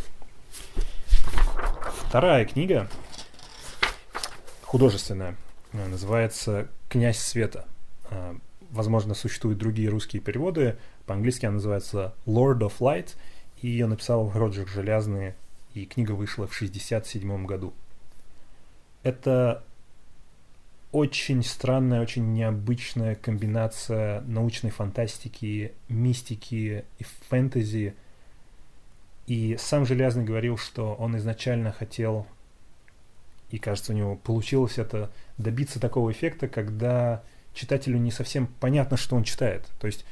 Вторая 2.08 2.44
книга, 2.44 2.88
художественная, 4.62 5.36
называется 5.72 6.66
«Князь 6.88 7.20
света». 7.20 7.66
Возможно, 8.70 9.14
существуют 9.14 9.60
другие 9.60 9.90
русские 9.90 10.20
переводы. 10.20 10.76
По-английски 11.06 11.46
она 11.46 11.54
называется 11.54 12.16
Lord 12.26 12.62
of 12.62 12.78
Light, 12.80 13.10
и 13.62 13.68
ее 13.68 13.86
написал 13.86 14.32
Роджер 14.34 14.66
Железный, 14.66 15.34
и 15.74 15.86
книга 15.86 16.12
вышла 16.12 16.48
в 16.48 16.52
1967 16.52 17.46
году. 17.46 17.74
Это 19.04 19.62
очень 20.90 21.42
странная, 21.42 22.00
очень 22.00 22.32
необычная 22.32 23.14
комбинация 23.14 24.22
научной 24.22 24.70
фантастики, 24.70 25.72
мистики 25.88 26.84
и 26.98 27.04
фэнтези. 27.28 27.94
И 29.26 29.56
сам 29.58 29.84
Железный 29.84 30.24
говорил, 30.24 30.56
что 30.56 30.94
он 30.94 31.16
изначально 31.18 31.72
хотел, 31.72 32.26
и 33.50 33.58
кажется, 33.58 33.92
у 33.92 33.96
него 33.96 34.16
получилось 34.16 34.78
это, 34.78 35.10
добиться 35.36 35.78
такого 35.78 36.10
эффекта, 36.10 36.48
когда 36.48 37.22
читателю 37.52 37.98
не 37.98 38.10
совсем 38.10 38.46
понятно, 38.46 38.96
что 38.96 39.16
он 39.16 39.24
читает. 39.24 39.66
То 39.80 39.86
есть 39.86 40.06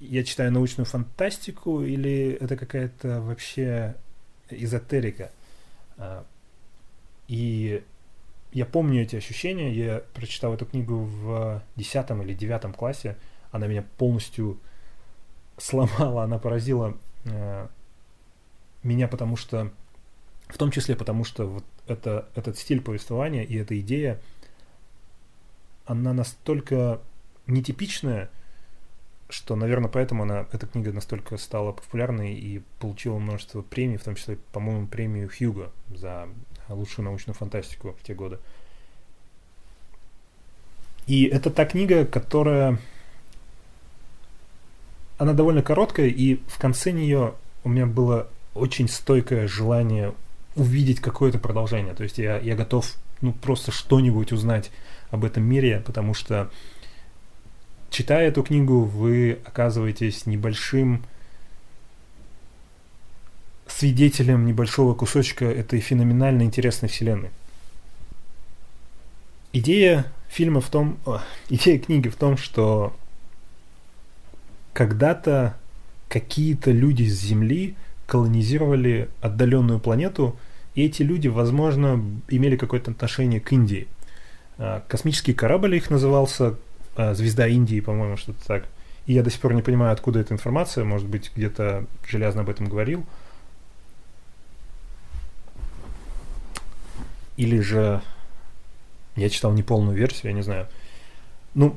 я 0.00 0.24
читаю 0.24 0.52
научную 0.52 0.86
фантастику 0.86 1.82
или 1.82 2.38
это 2.40 2.56
какая-то 2.56 3.20
вообще 3.20 3.94
эзотерика. 4.48 5.30
А, 5.98 6.24
и 7.28 7.82
я 8.56 8.64
помню 8.64 9.02
эти 9.02 9.16
ощущения. 9.16 9.70
Я 9.70 10.02
прочитал 10.14 10.54
эту 10.54 10.64
книгу 10.64 10.96
в 10.96 11.62
десятом 11.76 12.22
или 12.22 12.32
девятом 12.32 12.72
классе. 12.72 13.18
Она 13.50 13.66
меня 13.66 13.84
полностью 13.98 14.58
сломала, 15.58 16.24
она 16.24 16.38
поразила 16.38 16.96
а, 17.26 17.68
меня, 18.82 19.08
потому 19.08 19.36
что, 19.36 19.70
в 20.46 20.56
том 20.56 20.70
числе 20.70 20.96
потому 20.96 21.24
что 21.24 21.46
вот 21.46 21.64
это, 21.86 22.30
этот 22.34 22.56
стиль 22.56 22.80
повествования 22.80 23.42
и 23.42 23.56
эта 23.56 23.78
идея, 23.78 24.22
она 25.84 26.14
настолько 26.14 27.02
нетипичная, 27.46 28.30
что, 29.28 29.54
наверное, 29.54 29.90
поэтому 29.90 30.22
она, 30.22 30.46
эта 30.50 30.66
книга 30.66 30.94
настолько 30.94 31.36
стала 31.36 31.72
популярной 31.72 32.32
и 32.32 32.62
получила 32.80 33.18
множество 33.18 33.60
премий, 33.60 33.98
в 33.98 34.04
том 34.04 34.14
числе, 34.14 34.38
по-моему, 34.52 34.86
премию 34.86 35.28
Хьюго 35.28 35.72
за 35.94 36.30
лучшую 36.74 37.04
научную 37.04 37.34
фантастику 37.34 37.94
в 37.98 38.02
те 38.02 38.14
годы. 38.14 38.38
И 41.06 41.24
это 41.24 41.50
та 41.50 41.64
книга, 41.64 42.04
которая... 42.04 42.78
Она 45.18 45.32
довольно 45.32 45.62
короткая, 45.62 46.08
и 46.08 46.36
в 46.46 46.58
конце 46.58 46.92
нее 46.92 47.34
у 47.64 47.70
меня 47.70 47.86
было 47.86 48.28
очень 48.54 48.88
стойкое 48.88 49.48
желание 49.48 50.12
увидеть 50.56 51.00
какое-то 51.00 51.38
продолжение. 51.38 51.94
То 51.94 52.02
есть 52.02 52.18
я, 52.18 52.38
я 52.38 52.54
готов 52.54 52.92
ну, 53.20 53.32
просто 53.32 53.72
что-нибудь 53.72 54.32
узнать 54.32 54.70
об 55.10 55.24
этом 55.24 55.42
мире, 55.44 55.82
потому 55.86 56.12
что 56.12 56.50
читая 57.90 58.28
эту 58.28 58.42
книгу, 58.42 58.80
вы 58.82 59.38
оказываетесь 59.44 60.26
небольшим 60.26 61.04
свидетелем 63.66 64.46
небольшого 64.46 64.94
кусочка 64.94 65.44
этой 65.44 65.80
феноменально 65.80 66.42
интересной 66.42 66.88
вселенной. 66.88 67.30
Идея 69.52 70.06
фильма 70.28 70.60
в 70.60 70.68
том, 70.68 70.98
о, 71.06 71.20
идея 71.48 71.78
книги 71.78 72.08
в 72.08 72.16
том, 72.16 72.36
что 72.36 72.94
когда-то 74.72 75.56
какие-то 76.08 76.70
люди 76.70 77.04
с 77.04 77.20
Земли 77.20 77.74
колонизировали 78.06 79.08
отдаленную 79.20 79.80
планету, 79.80 80.36
и 80.74 80.84
эти 80.84 81.02
люди, 81.02 81.28
возможно, 81.28 82.02
имели 82.28 82.56
какое-то 82.56 82.90
отношение 82.90 83.40
к 83.40 83.50
Индии. 83.52 83.88
А, 84.58 84.84
космический 84.86 85.32
корабль 85.32 85.74
их 85.74 85.90
назывался 85.90 86.56
а, 86.94 87.14
звезда 87.14 87.48
Индии, 87.48 87.80
по-моему, 87.80 88.16
что-то 88.16 88.46
так. 88.46 88.64
И 89.06 89.14
я 89.14 89.22
до 89.22 89.30
сих 89.30 89.40
пор 89.40 89.54
не 89.54 89.62
понимаю, 89.62 89.92
откуда 89.92 90.20
эта 90.20 90.34
информация. 90.34 90.84
Может 90.84 91.06
быть, 91.06 91.30
где-то 91.34 91.86
железно 92.06 92.42
об 92.42 92.50
этом 92.50 92.68
говорил. 92.68 93.06
Или 97.36 97.60
же 97.60 98.02
я 99.14 99.28
читал 99.28 99.52
неполную 99.52 99.96
версию, 99.96 100.30
я 100.30 100.32
не 100.32 100.42
знаю. 100.42 100.66
Ну, 101.54 101.76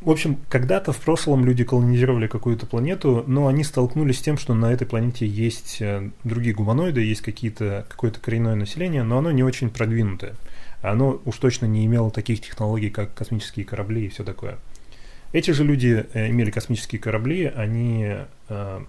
в 0.00 0.10
общем, 0.10 0.38
когда-то 0.48 0.92
в 0.92 1.00
прошлом 1.00 1.44
люди 1.44 1.64
колонизировали 1.64 2.26
какую-то 2.26 2.66
планету, 2.66 3.24
но 3.26 3.48
они 3.48 3.64
столкнулись 3.64 4.18
с 4.18 4.22
тем, 4.22 4.38
что 4.38 4.54
на 4.54 4.72
этой 4.72 4.86
планете 4.86 5.26
есть 5.26 5.80
э, 5.80 6.10
другие 6.24 6.54
гуманоиды, 6.54 7.02
есть 7.02 7.20
какие-то, 7.20 7.84
какое-то 7.88 8.20
коренное 8.20 8.54
население, 8.54 9.02
но 9.02 9.18
оно 9.18 9.30
не 9.30 9.42
очень 9.42 9.68
продвинутое 9.68 10.34
оно 10.82 11.20
уж 11.24 11.36
точно 11.36 11.66
не 11.66 11.84
имело 11.86 12.10
таких 12.10 12.40
технологий, 12.40 12.90
как 12.90 13.14
космические 13.14 13.66
корабли 13.66 14.06
и 14.06 14.08
все 14.08 14.24
такое. 14.24 14.58
Эти 15.32 15.52
же 15.52 15.64
люди 15.64 16.06
э, 16.12 16.30
имели 16.30 16.50
космические 16.50 17.00
корабли, 17.00 17.44
они 17.44 18.16
э, 18.48 18.80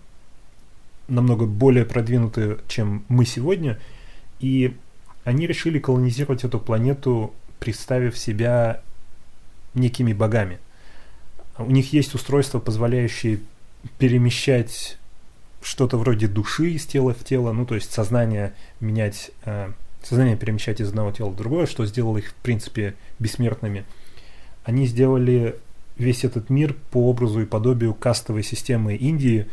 намного 1.08 1.46
более 1.46 1.86
продвинуты, 1.86 2.58
чем 2.68 3.06
мы 3.10 3.26
сегодня, 3.26 3.78
и 4.40 4.76
они 5.24 5.48
решили 5.48 5.80
колонизировать 5.80 6.44
эту 6.44 6.60
планету, 6.60 7.34
представив 7.60 8.18
себя 8.18 8.82
некими 9.74 10.14
богами. 10.14 10.60
У 11.58 11.70
них 11.70 11.94
есть 11.94 12.16
устройства, 12.16 12.60
позволяющие 12.60 13.40
перемещать 13.98 14.98
что-то 15.62 15.98
вроде 15.98 16.28
души 16.28 16.72
из 16.72 16.86
тела 16.86 17.14
в 17.14 17.24
тело, 17.24 17.52
ну 17.52 17.66
то 17.66 17.76
есть 17.76 17.92
сознание 17.92 18.54
менять 18.80 19.32
э, 19.46 19.72
сознание 20.04 20.36
перемещать 20.36 20.82
из 20.82 20.90
одного 20.90 21.12
тела 21.12 21.30
в 21.30 21.36
другое, 21.36 21.66
что 21.66 21.86
сделало 21.86 22.18
их, 22.18 22.30
в 22.30 22.36
принципе, 22.36 22.96
бессмертными. 23.20 23.86
Они 24.64 24.86
сделали 24.86 25.56
весь 25.98 26.24
этот 26.24 26.50
мир 26.50 26.76
по 26.92 27.10
образу 27.10 27.42
и 27.42 27.46
подобию 27.46 27.94
кастовой 27.94 28.44
системы 28.44 28.96
Индии, 28.96 29.48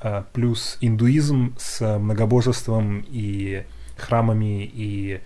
а, 0.00 0.26
плюс 0.32 0.76
индуизм 0.80 1.54
с 1.58 1.98
многобожеством 1.98 3.04
и 3.08 3.64
храмами, 4.00 4.70
и 4.72 5.20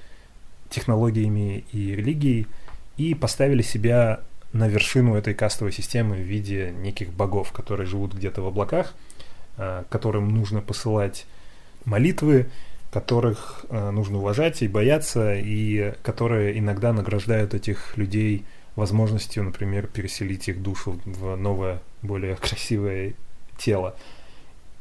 технологиями, 0.70 1.64
и 1.72 1.94
религией, 1.94 2.46
и 2.96 3.14
поставили 3.14 3.62
себя 3.62 4.20
на 4.52 4.68
вершину 4.68 5.14
этой 5.14 5.34
кастовой 5.34 5.72
системы 5.72 6.16
в 6.16 6.20
виде 6.20 6.72
неких 6.78 7.12
богов, 7.12 7.52
которые 7.52 7.86
живут 7.86 8.14
где-то 8.14 8.42
в 8.42 8.46
облаках, 8.46 8.94
а, 9.56 9.84
которым 9.88 10.28
нужно 10.28 10.60
посылать 10.60 11.26
молитвы, 11.84 12.46
которых 12.94 13.66
э, 13.70 13.90
нужно 13.90 14.18
уважать 14.18 14.62
и 14.62 14.68
бояться, 14.68 15.34
и 15.34 15.94
которые 16.04 16.56
иногда 16.56 16.92
награждают 16.92 17.52
этих 17.52 17.96
людей 17.96 18.44
возможностью, 18.76 19.42
например, 19.42 19.88
переселить 19.88 20.48
их 20.48 20.62
душу 20.62 21.00
в 21.04 21.34
новое, 21.34 21.82
более 22.02 22.36
красивое 22.40 23.14
тело. 23.58 23.96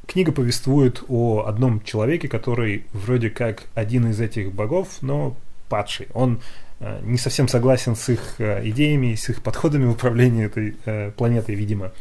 Книга 0.07 0.31
повествует 0.31 1.01
о 1.07 1.45
одном 1.47 1.81
человеке, 1.81 2.27
который 2.27 2.85
вроде 2.91 3.29
как 3.29 3.63
один 3.73 4.09
из 4.09 4.19
этих 4.19 4.51
богов, 4.51 4.97
но 5.01 5.35
падший. 5.69 6.07
Он 6.13 6.39
э, 6.79 6.99
не 7.03 7.17
совсем 7.17 7.47
согласен 7.47 7.95
с 7.95 8.09
их 8.09 8.35
э, 8.37 8.67
идеями, 8.69 9.15
с 9.15 9.29
их 9.29 9.41
подходами 9.41 9.85
в 9.85 9.91
управлении 9.91 10.45
этой 10.45 10.75
э, 10.85 11.11
планетой, 11.11 11.55
видимо. 11.55 11.93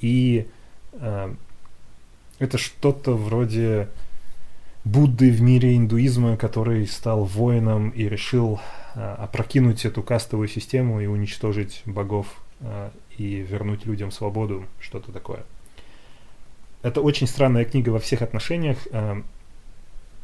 И 0.00 0.48
э, 0.92 1.34
это 2.40 2.58
что-то 2.58 3.16
вроде 3.16 3.88
Будды 4.84 5.30
в 5.30 5.40
мире 5.40 5.76
индуизма, 5.76 6.36
который 6.36 6.86
стал 6.86 7.24
воином 7.24 7.90
и 7.90 8.08
решил 8.08 8.60
опрокинуть 8.94 9.84
эту 9.84 10.02
кастовую 10.02 10.46
систему 10.46 11.00
и 11.00 11.06
уничтожить 11.06 11.82
богов. 11.86 12.28
И 13.18 13.38
вернуть 13.40 13.84
людям 13.84 14.12
свободу, 14.12 14.64
что-то 14.78 15.10
такое. 15.10 15.42
Это 16.86 17.00
очень 17.00 17.26
странная 17.26 17.64
книга 17.64 17.90
во 17.90 17.98
всех 17.98 18.22
отношениях, 18.22 18.78
э, 18.92 19.20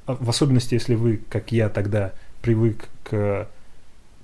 в 0.07 0.31
особенности, 0.31 0.75
если 0.75 0.95
вы, 0.95 1.17
как 1.29 1.51
я 1.51 1.69
тогда, 1.69 2.13
привык 2.41 2.89
к 3.03 3.49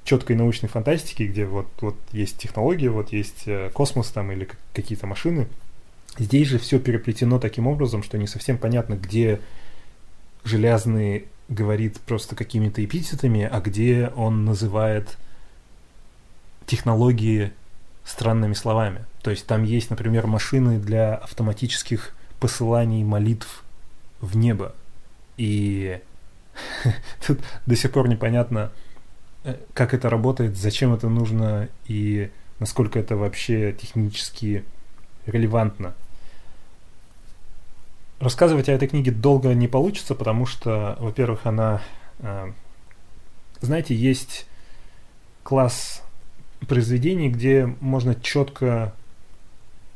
четкой 0.04 0.36
научной 0.36 0.68
фантастике, 0.68 1.26
где 1.26 1.46
вот, 1.46 1.66
вот 1.80 1.96
есть 2.12 2.38
технологии, 2.38 2.86
вот 2.86 3.12
есть 3.12 3.42
э, 3.46 3.70
космос 3.74 4.10
там 4.10 4.30
или 4.30 4.48
какие-то 4.72 5.08
машины. 5.08 5.48
Здесь 6.16 6.46
же 6.46 6.60
все 6.60 6.78
переплетено 6.78 7.40
таким 7.40 7.66
образом, 7.66 8.04
что 8.04 8.16
не 8.18 8.28
совсем 8.28 8.56
понятно, 8.56 8.94
где 8.94 9.40
Железный 10.44 11.26
говорит 11.48 11.98
просто 12.02 12.36
какими-то 12.36 12.84
эпитетами, 12.84 13.48
а 13.50 13.60
где 13.60 14.12
он 14.14 14.44
называет 14.44 15.18
технологии 16.66 17.50
странными 18.04 18.54
словами. 18.54 19.04
То 19.22 19.32
есть 19.32 19.44
там 19.44 19.64
есть, 19.64 19.90
например, 19.90 20.28
машины 20.28 20.78
для 20.78 21.16
автоматических 21.16 22.14
посыланий 22.40 23.04
молитв 23.04 23.64
в 24.20 24.36
небо. 24.36 24.74
И 25.36 26.00
тут 27.26 27.40
до 27.66 27.76
сих 27.76 27.92
пор 27.92 28.08
непонятно, 28.08 28.72
э, 29.44 29.56
как 29.74 29.94
это 29.94 30.10
работает, 30.10 30.56
зачем 30.56 30.92
это 30.92 31.08
нужно 31.08 31.68
и 31.86 32.30
насколько 32.58 32.98
это 32.98 33.16
вообще 33.16 33.72
технически 33.72 34.64
релевантно. 35.26 35.94
Рассказывать 38.18 38.68
о 38.68 38.72
этой 38.72 38.88
книге 38.88 39.12
долго 39.12 39.54
не 39.54 39.68
получится, 39.68 40.14
потому 40.14 40.46
что, 40.46 40.96
во-первых, 40.98 41.46
она... 41.46 41.82
Э, 42.18 42.52
знаете, 43.60 43.94
есть 43.94 44.46
класс 45.42 46.02
произведений, 46.66 47.28
где 47.28 47.66
можно 47.80 48.14
четко 48.14 48.92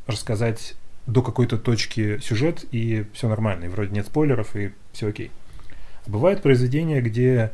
рассказать 0.07 0.75
до 1.07 1.23
какой-то 1.23 1.59
точки 1.59 2.19
сюжет, 2.19 2.65
и 2.71 3.07
все 3.13 3.29
нормально, 3.29 3.65
и 3.65 3.69
вроде 3.69 3.93
нет 3.93 4.07
спойлеров, 4.07 4.55
и 4.57 4.73
все 4.93 5.09
окей. 5.09 5.31
Бывают 6.07 6.43
произведения, 6.43 7.01
где 7.01 7.53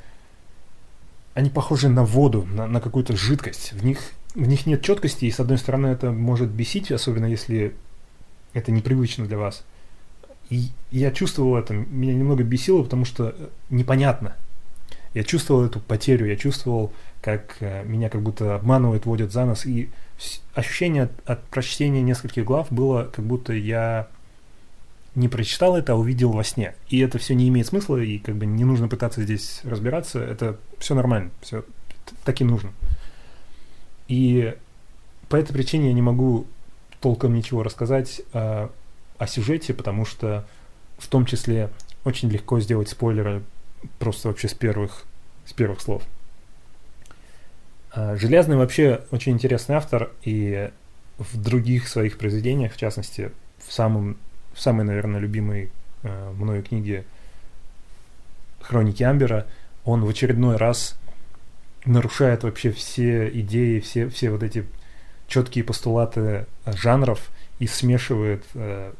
они 1.35 1.51
похожи 1.51 1.89
на 1.89 2.05
воду, 2.05 2.47
на, 2.51 2.67
на 2.67 2.81
какую-то 2.81 3.17
жидкость. 3.17 3.73
В 3.73 3.85
них, 3.85 4.01
в 4.35 4.47
них 4.47 4.67
нет 4.67 4.83
четкости, 4.83 5.27
и 5.27 5.31
с 5.31 5.41
одной 5.41 5.59
стороны 5.59 5.87
это 5.89 6.11
может 6.11 6.49
бесить, 6.49 6.91
особенно 6.91 7.27
если 7.27 7.75
это 8.55 8.73
непривычно 8.73 9.27
для 9.27 9.39
вас. 9.39 9.65
И 10.51 10.69
я 10.91 11.11
чувствовал 11.11 11.57
это, 11.57 11.75
меня 11.75 12.15
немного 12.15 12.43
бесило, 12.43 12.83
потому 12.83 13.05
что 13.05 13.35
непонятно. 13.71 14.37
Я 15.15 15.25
чувствовал 15.25 15.65
эту 15.65 15.81
потерю, 15.81 16.27
я 16.27 16.37
чувствовал, 16.37 16.93
как 17.21 17.57
э, 17.61 17.85
меня 17.85 18.09
как 18.09 18.23
будто 18.23 18.55
обманывают, 18.55 19.07
водят 19.07 19.33
за 19.33 19.45
нос, 19.45 19.67
и 19.67 19.89
ощущение 20.55 21.05
от, 21.05 21.13
от 21.29 21.45
прочтения 21.45 22.03
нескольких 22.03 22.45
глав 22.45 22.71
было, 22.71 23.05
как 23.05 23.25
будто 23.25 23.53
я 23.53 24.09
не 25.15 25.29
прочитал 25.29 25.77
это, 25.77 25.93
а 25.93 25.97
увидел 25.97 26.33
во 26.33 26.45
сне. 26.45 26.75
И 26.89 27.01
это 27.01 27.19
все 27.19 27.35
не 27.35 27.49
имеет 27.49 27.67
смысла, 27.67 27.97
и 27.97 28.19
как 28.19 28.37
бы 28.37 28.47
не 28.47 28.65
нужно 28.65 28.89
пытаться 28.89 29.23
здесь 29.23 29.61
разбираться, 29.65 30.21
это 30.21 30.59
все 30.79 30.95
нормально, 30.95 31.31
все 31.41 31.65
так 32.25 32.41
и 32.41 32.45
нужно. 32.45 32.73
И 34.07 34.55
по 35.29 35.37
этой 35.37 35.53
причине 35.53 35.89
я 35.89 35.93
не 35.93 36.03
могу 36.03 36.47
толком 37.01 37.35
ничего 37.35 37.63
рассказать 37.63 38.23
о, 38.33 38.71
о 39.19 39.27
сюжете, 39.27 39.75
потому 39.75 40.05
что 40.05 40.47
в 40.99 41.09
том 41.09 41.27
числе 41.27 41.71
очень 42.05 42.29
легко 42.31 42.61
сделать 42.61 42.89
спойлеры 42.89 43.43
просто 43.99 44.29
вообще 44.29 44.49
с 44.49 44.55
первых, 44.55 45.05
с 45.47 45.53
первых 45.53 45.81
слов. 45.81 46.03
А, 47.91 48.17
Железный 48.17 48.57
вообще 48.57 49.05
очень 49.11 49.33
интересный 49.33 49.77
автор, 49.77 50.11
и 50.23 50.71
в 51.19 51.43
других 51.43 51.89
своих 51.89 52.19
произведениях, 52.19 52.73
в 52.73 52.77
частности, 52.77 53.33
в, 53.67 53.73
самом, 53.73 54.17
в 54.53 54.61
самой, 54.61 54.85
наверное, 54.85 55.21
любимой 55.21 55.71
э, 56.03 56.33
мною 56.33 56.63
книге 56.63 57.05
«Хроники 58.61 59.03
Амбера», 59.03 59.47
он 59.85 60.05
в 60.05 60.09
очередной 60.09 60.57
раз 60.57 60.97
нарушает 61.85 62.45
вообще 62.45 62.71
все 62.71 63.29
идеи, 63.41 63.81
все, 63.81 64.09
все 64.09 64.31
вот 64.31 64.43
эти 64.43 64.65
четкие 65.27 65.65
постулаты 65.65 66.47
жанров 66.67 67.31
и 67.59 67.67
смешивает, 67.67 68.45
э, 68.55 68.93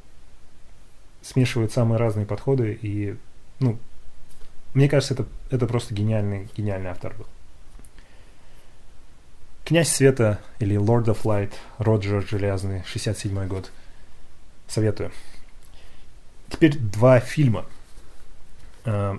смешивает 1.23 1.73
самые 1.73 1.99
разные 1.99 2.27
подходы. 2.27 2.79
И, 2.81 3.17
ну, 3.61 3.79
мне 4.75 4.89
кажется, 4.89 5.15
это, 5.15 5.27
это 5.51 5.67
просто 5.67 5.95
гениальный, 5.95 6.49
гениальный 6.57 6.91
автор 6.91 7.15
был. 7.17 7.27
Князь 9.65 9.89
Света 9.89 10.41
или 10.61 10.77
Lord 10.77 11.07
of 11.07 11.23
Light, 11.25 11.53
Роджер 11.79 12.27
Железный, 12.27 12.83
67 12.87 13.47
год. 13.49 13.71
Советую. 14.67 15.13
Теперь 16.49 16.79
два 16.79 17.21
фильма. 17.21 17.67
А, 18.85 19.19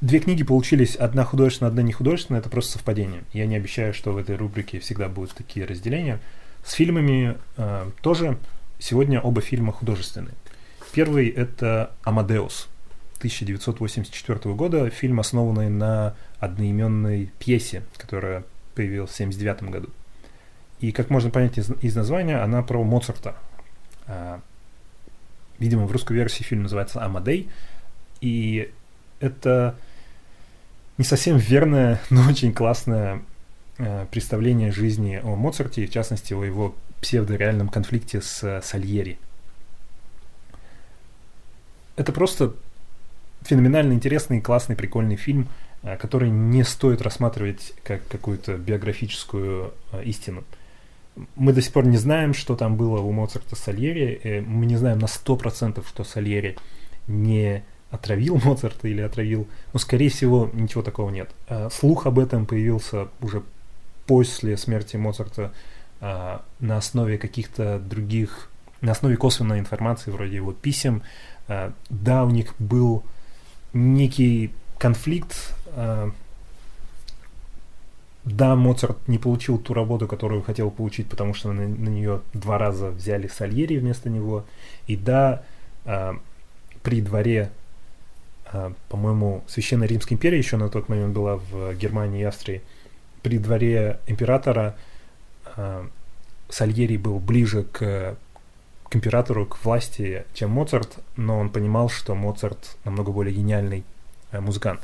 две 0.00 0.20
книги 0.20 0.44
получились, 0.44 0.94
одна 0.94 1.24
художественная, 1.24 1.70
одна 1.70 1.82
не 1.82 1.92
художественная, 1.92 2.40
это 2.40 2.50
просто 2.50 2.72
совпадение. 2.74 3.24
Я 3.32 3.46
не 3.46 3.56
обещаю, 3.56 3.94
что 3.94 4.12
в 4.12 4.16
этой 4.16 4.36
рубрике 4.36 4.78
всегда 4.78 5.08
будут 5.08 5.34
такие 5.34 5.66
разделения. 5.66 6.20
С 6.64 6.72
фильмами 6.72 7.36
э, 7.56 7.90
тоже 8.02 8.38
сегодня 8.78 9.20
оба 9.20 9.40
фильма 9.40 9.72
художественные. 9.72 10.34
Первый 10.92 11.28
это 11.28 11.92
«Амадеус» 12.02 12.68
1984 13.20 14.54
года, 14.54 14.88
фильм, 14.88 15.20
основанный 15.20 15.68
на 15.68 16.14
одноименной 16.38 17.30
пьесе, 17.38 17.82
которая 17.98 18.44
появилась 18.74 19.10
в 19.10 19.14
1979 19.14 19.70
году. 19.70 19.90
И, 20.80 20.90
как 20.90 21.10
можно 21.10 21.30
понять 21.30 21.58
из, 21.58 21.70
из 21.82 21.94
названия, 21.94 22.38
она 22.42 22.62
про 22.62 22.82
Моцарта. 22.82 23.36
А, 24.06 24.40
видимо, 25.58 25.86
в 25.86 25.92
русской 25.92 26.14
версии 26.14 26.42
фильм 26.42 26.62
называется 26.62 27.04
«Амадей». 27.04 27.50
И 28.22 28.72
это 29.20 29.76
не 30.96 31.04
совсем 31.04 31.36
верное, 31.36 32.00
но 32.08 32.26
очень 32.26 32.54
классное 32.54 33.22
э, 33.76 34.06
представление 34.10 34.72
жизни 34.72 35.20
о 35.22 35.36
Моцарте, 35.36 35.86
в 35.86 35.90
частности, 35.90 36.32
о 36.32 36.42
его 36.42 36.74
псевдореальном 37.02 37.68
конфликте 37.68 38.22
с 38.22 38.62
Сальери. 38.62 39.18
Это 41.96 42.12
просто 42.12 42.54
феноменально 43.42 43.92
интересный, 43.92 44.40
классный, 44.40 44.76
прикольный 44.76 45.16
фильм– 45.16 45.48
Э, 45.82 45.96
который 45.96 46.28
не 46.28 46.62
стоит 46.62 47.00
рассматривать 47.00 47.72
как 47.82 48.06
какую-то 48.08 48.58
биографическую 48.58 49.72
э, 49.92 50.04
истину. 50.04 50.44
Мы 51.36 51.54
до 51.54 51.62
сих 51.62 51.72
пор 51.72 51.86
не 51.86 51.96
знаем, 51.96 52.34
что 52.34 52.54
там 52.54 52.76
было 52.76 53.00
у 53.00 53.10
Моцарта 53.12 53.56
с 53.56 53.60
Сальери. 53.60 54.20
Э, 54.22 54.40
мы 54.42 54.66
не 54.66 54.76
знаем 54.76 54.98
на 54.98 55.06
100%, 55.06 55.82
что 55.88 56.04
Сальери 56.04 56.58
не 57.06 57.64
отравил 57.90 58.38
Моцарта 58.44 58.88
или 58.88 59.00
отравил. 59.00 59.48
Но, 59.72 59.78
скорее 59.78 60.10
всего, 60.10 60.50
ничего 60.52 60.82
такого 60.82 61.08
нет. 61.08 61.30
Слух 61.72 62.06
об 62.06 62.18
этом 62.18 62.44
появился 62.44 63.08
уже 63.22 63.42
после 64.06 64.56
смерти 64.56 64.96
Моцарта 64.96 65.52
на 66.00 66.76
основе 66.76 67.18
каких-то 67.18 67.78
других, 67.78 68.50
на 68.80 68.92
основе 68.92 69.16
косвенной 69.16 69.58
информации, 69.58 70.10
вроде 70.10 70.36
его 70.36 70.52
писем. 70.52 71.02
Да, 71.46 72.24
у 72.24 72.30
них 72.30 72.54
был 72.58 73.04
некий 73.72 74.52
конфликт 74.78 75.54
Э, 75.72 76.10
да, 78.24 78.54
Моцарт 78.54 79.08
не 79.08 79.18
получил 79.18 79.58
ту 79.58 79.72
работу, 79.72 80.06
которую 80.06 80.42
хотел 80.42 80.70
получить, 80.70 81.08
потому 81.08 81.32
что 81.32 81.52
на, 81.52 81.66
на 81.66 81.88
нее 81.88 82.20
два 82.34 82.58
раза 82.58 82.90
взяли 82.90 83.28
Сальери 83.28 83.78
вместо 83.78 84.10
него. 84.10 84.44
И 84.86 84.96
да, 84.96 85.42
э, 85.84 86.12
при 86.82 87.00
дворе, 87.00 87.50
э, 88.52 88.72
по-моему, 88.88 89.42
Священной 89.46 89.86
Римской 89.86 90.16
империи 90.16 90.36
еще 90.38 90.56
на 90.56 90.68
тот 90.68 90.88
момент 90.88 91.14
была 91.14 91.36
в 91.36 91.74
Германии 91.74 92.20
и 92.20 92.24
Австрии, 92.24 92.62
при 93.22 93.38
дворе 93.38 94.00
императора 94.06 94.76
э, 95.56 95.86
Сальери 96.50 96.98
был 96.98 97.20
ближе 97.20 97.64
к, 97.64 98.16
к 98.90 98.96
императору, 98.96 99.46
к 99.46 99.64
власти, 99.64 100.24
чем 100.34 100.50
Моцарт, 100.50 100.98
но 101.16 101.38
он 101.38 101.48
понимал, 101.48 101.88
что 101.88 102.14
Моцарт 102.14 102.76
намного 102.84 103.12
более 103.12 103.32
гениальный 103.32 103.84
э, 104.32 104.40
музыкант. 104.40 104.80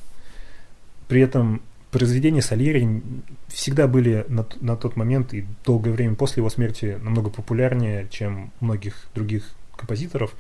При 1.09 1.21
этом 1.21 1.61
произведения 1.91 2.41
Сальери 2.41 3.03
всегда 3.49 3.89
были 3.89 4.25
на, 4.29 4.47
на 4.61 4.77
тот 4.77 4.97
момент 4.97 5.35
и 5.35 5.45
долгое 5.65 5.91
время 5.91 6.15
после 6.15 6.41
его 6.41 6.51
смерти 6.51 6.99
намного 7.03 7.31
популярнее, 7.31 8.07
чем 8.09 8.53
многих 8.61 9.09
других 9.15 9.51
композиторов. 9.77 10.35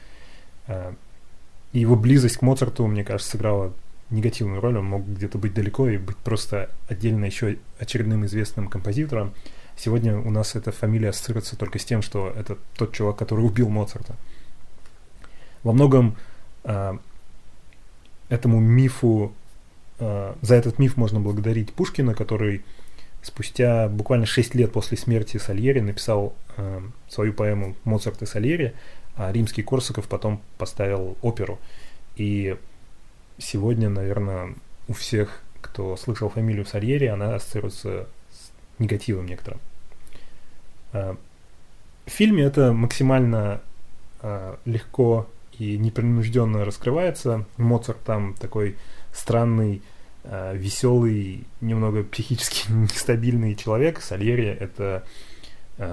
Э, 0.69 0.95
и 1.73 1.81
его 1.81 1.97
близость 1.97 2.39
к 2.39 2.43
Моцарту, 2.43 2.87
мне 2.87 3.05
кажется, 3.05 3.33
сыграла 3.33 3.73
негативную 4.11 4.61
роль. 4.61 4.79
Он 4.79 4.85
мог 4.85 5.07
где-то 5.07 5.39
быть 5.39 5.55
далеко 5.55 5.89
и 5.89 5.97
быть 5.97 6.17
просто 6.19 6.71
отдельно 6.89 7.25
еще 7.25 7.59
очередным 7.81 8.25
известным 8.27 8.69
композитором. 8.69 9.35
Сегодня 9.77 10.19
у 10.19 10.31
нас 10.31 10.57
эта 10.57 10.73
фамилия 10.73 11.11
ассоциируется 11.11 11.57
только 11.57 11.79
с 11.79 11.85
тем, 11.85 12.03
что 12.03 12.33
это 12.35 12.57
тот 12.77 12.93
чувак, 12.93 13.17
который 13.17 13.45
убил 13.45 13.69
Моцарта. 13.69 14.17
Во 15.63 15.73
многом 15.73 16.17
э, 16.65 16.99
этому 18.29 18.61
мифу 18.61 19.33
Э, 19.99 20.35
за 20.43 20.55
этот 20.55 20.79
миф 20.79 20.97
можно 20.97 21.21
благодарить 21.21 21.73
Пушкина, 21.73 22.15
который 22.15 22.65
спустя 23.23 23.89
буквально 23.89 24.27
6 24.27 24.55
лет 24.55 24.73
после 24.73 24.97
смерти 24.97 25.37
Сальери 25.39 25.81
написал 25.81 26.35
э, 26.57 26.81
свою 27.09 27.33
поэму 27.33 27.75
«Моцарт 27.85 28.23
и 28.23 28.27
Сальери», 28.27 28.75
а 29.17 29.33
римский 29.33 29.63
Корсаков 29.63 30.09
потом 30.09 30.43
поставил 30.59 31.17
оперу. 31.23 31.59
И 32.17 32.57
сегодня, 33.39 33.89
наверное, 33.89 34.55
у 34.89 34.93
всех, 34.93 35.43
кто 35.61 35.97
слышал 35.97 36.29
фамилию 36.29 36.67
Сальери, 36.67 37.07
она 37.07 37.35
ассоциируется 37.35 38.09
негативом 38.79 39.27
некоторым. 39.27 39.61
Э, 40.93 41.15
в 42.05 42.11
фильме 42.11 42.45
это 42.45 42.73
максимально 42.73 43.61
э, 44.23 44.57
легко 44.65 45.29
и 45.59 45.77
непринужденно 45.79 46.65
раскрывается. 46.65 47.45
Моцарт 47.57 48.03
там 48.05 48.35
такой 48.35 48.77
странный, 49.13 49.83
э, 50.25 50.57
веселый, 50.57 51.45
немного 51.61 52.05
психически 52.05 52.67
нестабильный 52.71 53.55
человек. 53.55 54.01
Сальери— 54.01 54.47
это 54.61 55.05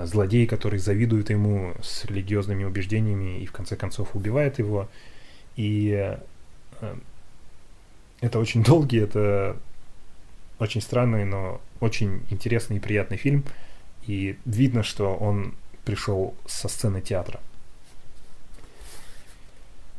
злодей, 0.05 0.47
который 0.47 0.79
завидует 0.79 1.29
ему 1.29 1.73
с 1.81 2.05
религиозными 2.05 2.63
убеждениями 2.63 3.39
и 3.39 3.45
в 3.45 3.51
конце 3.51 3.75
концов 3.75 4.15
убивает 4.15 4.57
его. 4.57 4.87
И 5.57 6.15
это 8.21 8.39
очень 8.39 8.63
долгий, 8.63 8.99
это 8.99 9.57
очень 10.63 10.81
странный, 10.81 11.25
но 11.25 11.61
очень 11.79 12.25
интересный 12.29 12.77
и 12.77 12.79
приятный 12.79 13.17
фильм. 13.17 13.43
И 14.07 14.37
видно, 14.45 14.83
что 14.83 15.15
он 15.15 15.55
пришел 15.85 16.35
со 16.45 16.67
сцены 16.67 17.01
театра. 17.01 17.39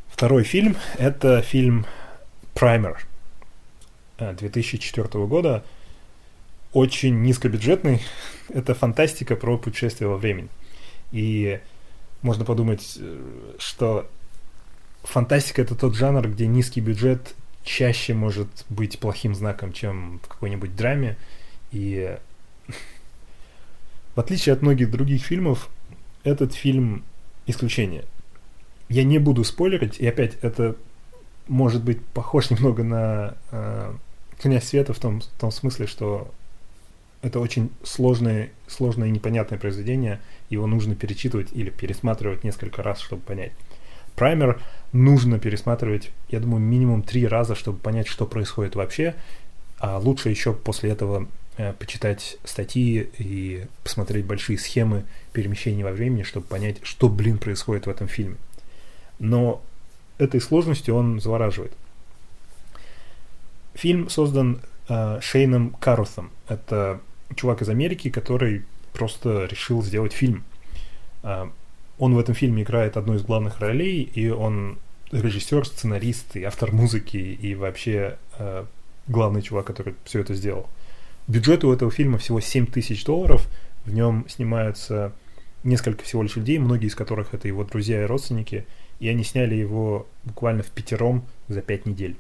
Второй 0.08 0.44
фильм– 0.44 0.76
это 0.98 1.42
фильм 1.42 1.86
«Праймер» 2.54 3.04
2004 4.18 5.08
э, 5.12 5.26
года. 5.26 5.64
Очень 6.72 7.22
низкобюджетный. 7.22 8.02
Это 8.48 8.74
фантастика 8.74 9.36
про 9.36 9.58
путешествие 9.58 10.08
во 10.08 10.16
времени. 10.16 10.48
И 11.12 11.60
можно 12.22 12.44
подумать, 12.44 12.96
э, 12.98 13.54
что 13.58 14.08
фантастика– 15.02 15.62
это 15.62 15.74
тот 15.74 15.94
жанр, 15.94 16.28
где 16.28 16.46
низкий 16.46 16.80
бюджет 16.80 17.34
чаще 17.64 18.14
может 18.14 18.48
быть 18.68 18.98
плохим 18.98 19.34
знаком, 19.34 19.72
чем 19.72 20.20
в 20.22 20.28
какой-нибудь 20.28 20.76
драме. 20.76 21.16
И 21.72 22.16
в 24.14 24.20
отличие 24.20 24.52
от 24.52 24.62
многих 24.62 24.90
других 24.90 25.22
фильмов, 25.22 25.68
этот 26.22 26.54
фильм 26.54 27.04
исключение 27.46 28.04
я 28.88 29.04
не 29.04 29.18
буду 29.18 29.44
спойлерить, 29.44 29.98
и 29.98 30.06
опять 30.06 30.36
это 30.42 30.76
может 31.48 31.82
быть 31.82 32.04
похож 32.04 32.50
немного 32.50 32.84
на 32.84 33.36
э, 33.50 33.94
«Князь 34.40 34.64
света» 34.64 34.92
в 34.92 34.98
том, 34.98 35.20
в 35.20 35.26
том 35.40 35.50
смысле, 35.50 35.86
что 35.86 36.30
это 37.22 37.40
очень 37.40 37.70
сложное, 37.82 38.50
сложное 38.66 39.08
и 39.08 39.10
непонятное 39.10 39.58
произведение, 39.58 40.20
его 40.50 40.66
нужно 40.66 40.94
перечитывать 40.94 41.48
или 41.52 41.70
пересматривать 41.70 42.44
несколько 42.44 42.82
раз, 42.82 43.00
чтобы 43.00 43.22
понять. 43.22 43.52
Праймер 44.16 44.60
нужно 44.92 45.38
пересматривать, 45.38 46.12
я 46.28 46.40
думаю, 46.40 46.60
минимум 46.60 47.02
три 47.02 47.26
раза, 47.26 47.54
чтобы 47.54 47.78
понять, 47.78 48.06
что 48.06 48.26
происходит 48.26 48.76
вообще, 48.76 49.14
а 49.78 49.98
лучше 49.98 50.30
еще 50.30 50.52
после 50.52 50.90
этого 50.90 51.26
э, 51.56 51.72
почитать 51.72 52.38
статьи 52.44 53.10
и 53.18 53.66
посмотреть 53.82 54.24
большие 54.24 54.58
схемы 54.58 55.04
перемещения 55.32 55.84
во 55.84 55.92
времени, 55.92 56.22
чтобы 56.22 56.46
понять, 56.46 56.76
что, 56.82 57.08
блин, 57.08 57.38
происходит 57.38 57.86
в 57.86 57.90
этом 57.90 58.06
фильме 58.06 58.36
но 59.18 59.62
этой 60.18 60.40
сложностью 60.40 60.94
он 60.94 61.20
завораживает. 61.20 61.72
Фильм 63.74 64.08
создан 64.08 64.60
э, 64.88 65.18
Шейном 65.20 65.70
Карусом. 65.70 66.30
Это 66.48 67.00
чувак 67.34 67.62
из 67.62 67.68
Америки, 67.68 68.10
который 68.10 68.64
просто 68.92 69.46
решил 69.46 69.82
сделать 69.82 70.12
фильм. 70.12 70.44
Э, 71.22 71.48
он 71.98 72.14
в 72.14 72.18
этом 72.18 72.34
фильме 72.34 72.62
играет 72.62 72.96
одну 72.96 73.14
из 73.14 73.22
главных 73.22 73.60
ролей, 73.60 74.02
и 74.02 74.28
он 74.28 74.78
режиссер, 75.12 75.66
сценарист 75.66 76.36
и 76.36 76.44
автор 76.44 76.72
музыки, 76.72 77.16
и 77.16 77.54
вообще 77.54 78.18
э, 78.38 78.64
главный 79.06 79.42
чувак, 79.42 79.66
который 79.66 79.94
все 80.04 80.20
это 80.20 80.34
сделал. 80.34 80.68
Бюджет 81.28 81.64
у 81.64 81.72
этого 81.72 81.90
фильма 81.90 82.18
всего 82.18 82.40
7 82.40 82.66
тысяч 82.66 83.04
долларов. 83.04 83.48
В 83.84 83.92
нем 83.92 84.26
снимаются 84.28 85.12
несколько 85.62 86.04
всего 86.04 86.22
лишь 86.22 86.36
людей, 86.36 86.58
многие 86.58 86.86
из 86.86 86.94
которых 86.94 87.32
это 87.32 87.48
его 87.48 87.64
друзья 87.64 88.02
и 88.02 88.06
родственники– 88.06 88.66
и 89.00 89.08
они 89.08 89.24
сняли 89.24 89.54
его 89.54 90.06
буквально 90.24 90.62
в 90.62 90.70
пятером 90.70 91.24
за 91.48 91.60
пять 91.62 91.86
недель. 91.86 92.16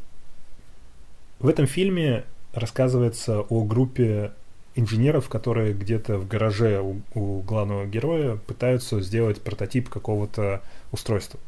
В 1.38 1.48
этом 1.48 1.66
фильме 1.66 2.24
рассказывается 2.52 3.40
о 3.40 3.64
группе 3.64 4.32
инженеров, 4.76 5.28
которые 5.28 5.72
где-то 5.72 6.18
в 6.18 6.26
гараже 6.26 6.80
у, 6.80 7.00
у 7.14 7.40
главного 7.42 7.86
героя 7.86 8.36
пытаются 8.36 9.00
сделать 9.00 9.40
прототип 9.40 9.88
какого-то 9.88 10.62
устройства. 10.90 11.38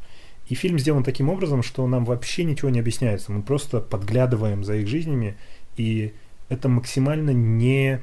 И 0.47 0.55
фильм 0.55 0.79
сделан 0.79 1.03
таким 1.03 1.29
образом, 1.29 1.61
что 1.61 1.85
нам 1.87 2.05
вообще 2.05 2.45
ничего 2.45 2.69
не 2.69 2.79
объясняется. 2.79 3.31
Мы 3.31 3.41
просто 3.41 3.81
подглядываем 3.81 4.63
за 4.63 4.75
их 4.75 4.87
жизнями, 4.87 5.35
и 5.75 6.13
это 6.47 6.69
максимально 6.69 7.31
не 7.31 8.01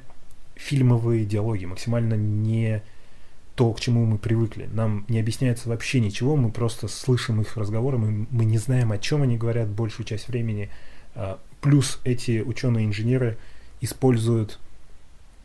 фильмовые 0.55 1.25
диалоги, 1.25 1.64
максимально 1.64 2.14
не 2.14 2.83
то, 3.55 3.72
к 3.72 3.81
чему 3.81 4.05
мы 4.05 4.18
привыкли. 4.18 4.68
Нам 4.72 5.05
не 5.09 5.20
объясняется 5.20 5.68
вообще 5.68 6.01
ничего, 6.01 6.37
мы 6.37 6.51
просто 6.51 6.89
слышим 6.89 7.41
их 7.41 7.57
разговоры, 7.57 7.99
мы, 7.99 8.27
мы 8.31 8.45
не 8.45 8.59
знаем, 8.59 8.93
о 8.93 8.99
чем 8.99 9.22
они 9.22 9.39
говорят 9.39 9.68
большую 9.68 10.07
часть 10.07 10.29
времени. 10.29 10.70
А, 11.14 11.39
плюс 11.61 12.01
эти 12.05 12.41
ученые-инженеры 12.41 13.39
используют 13.81 14.59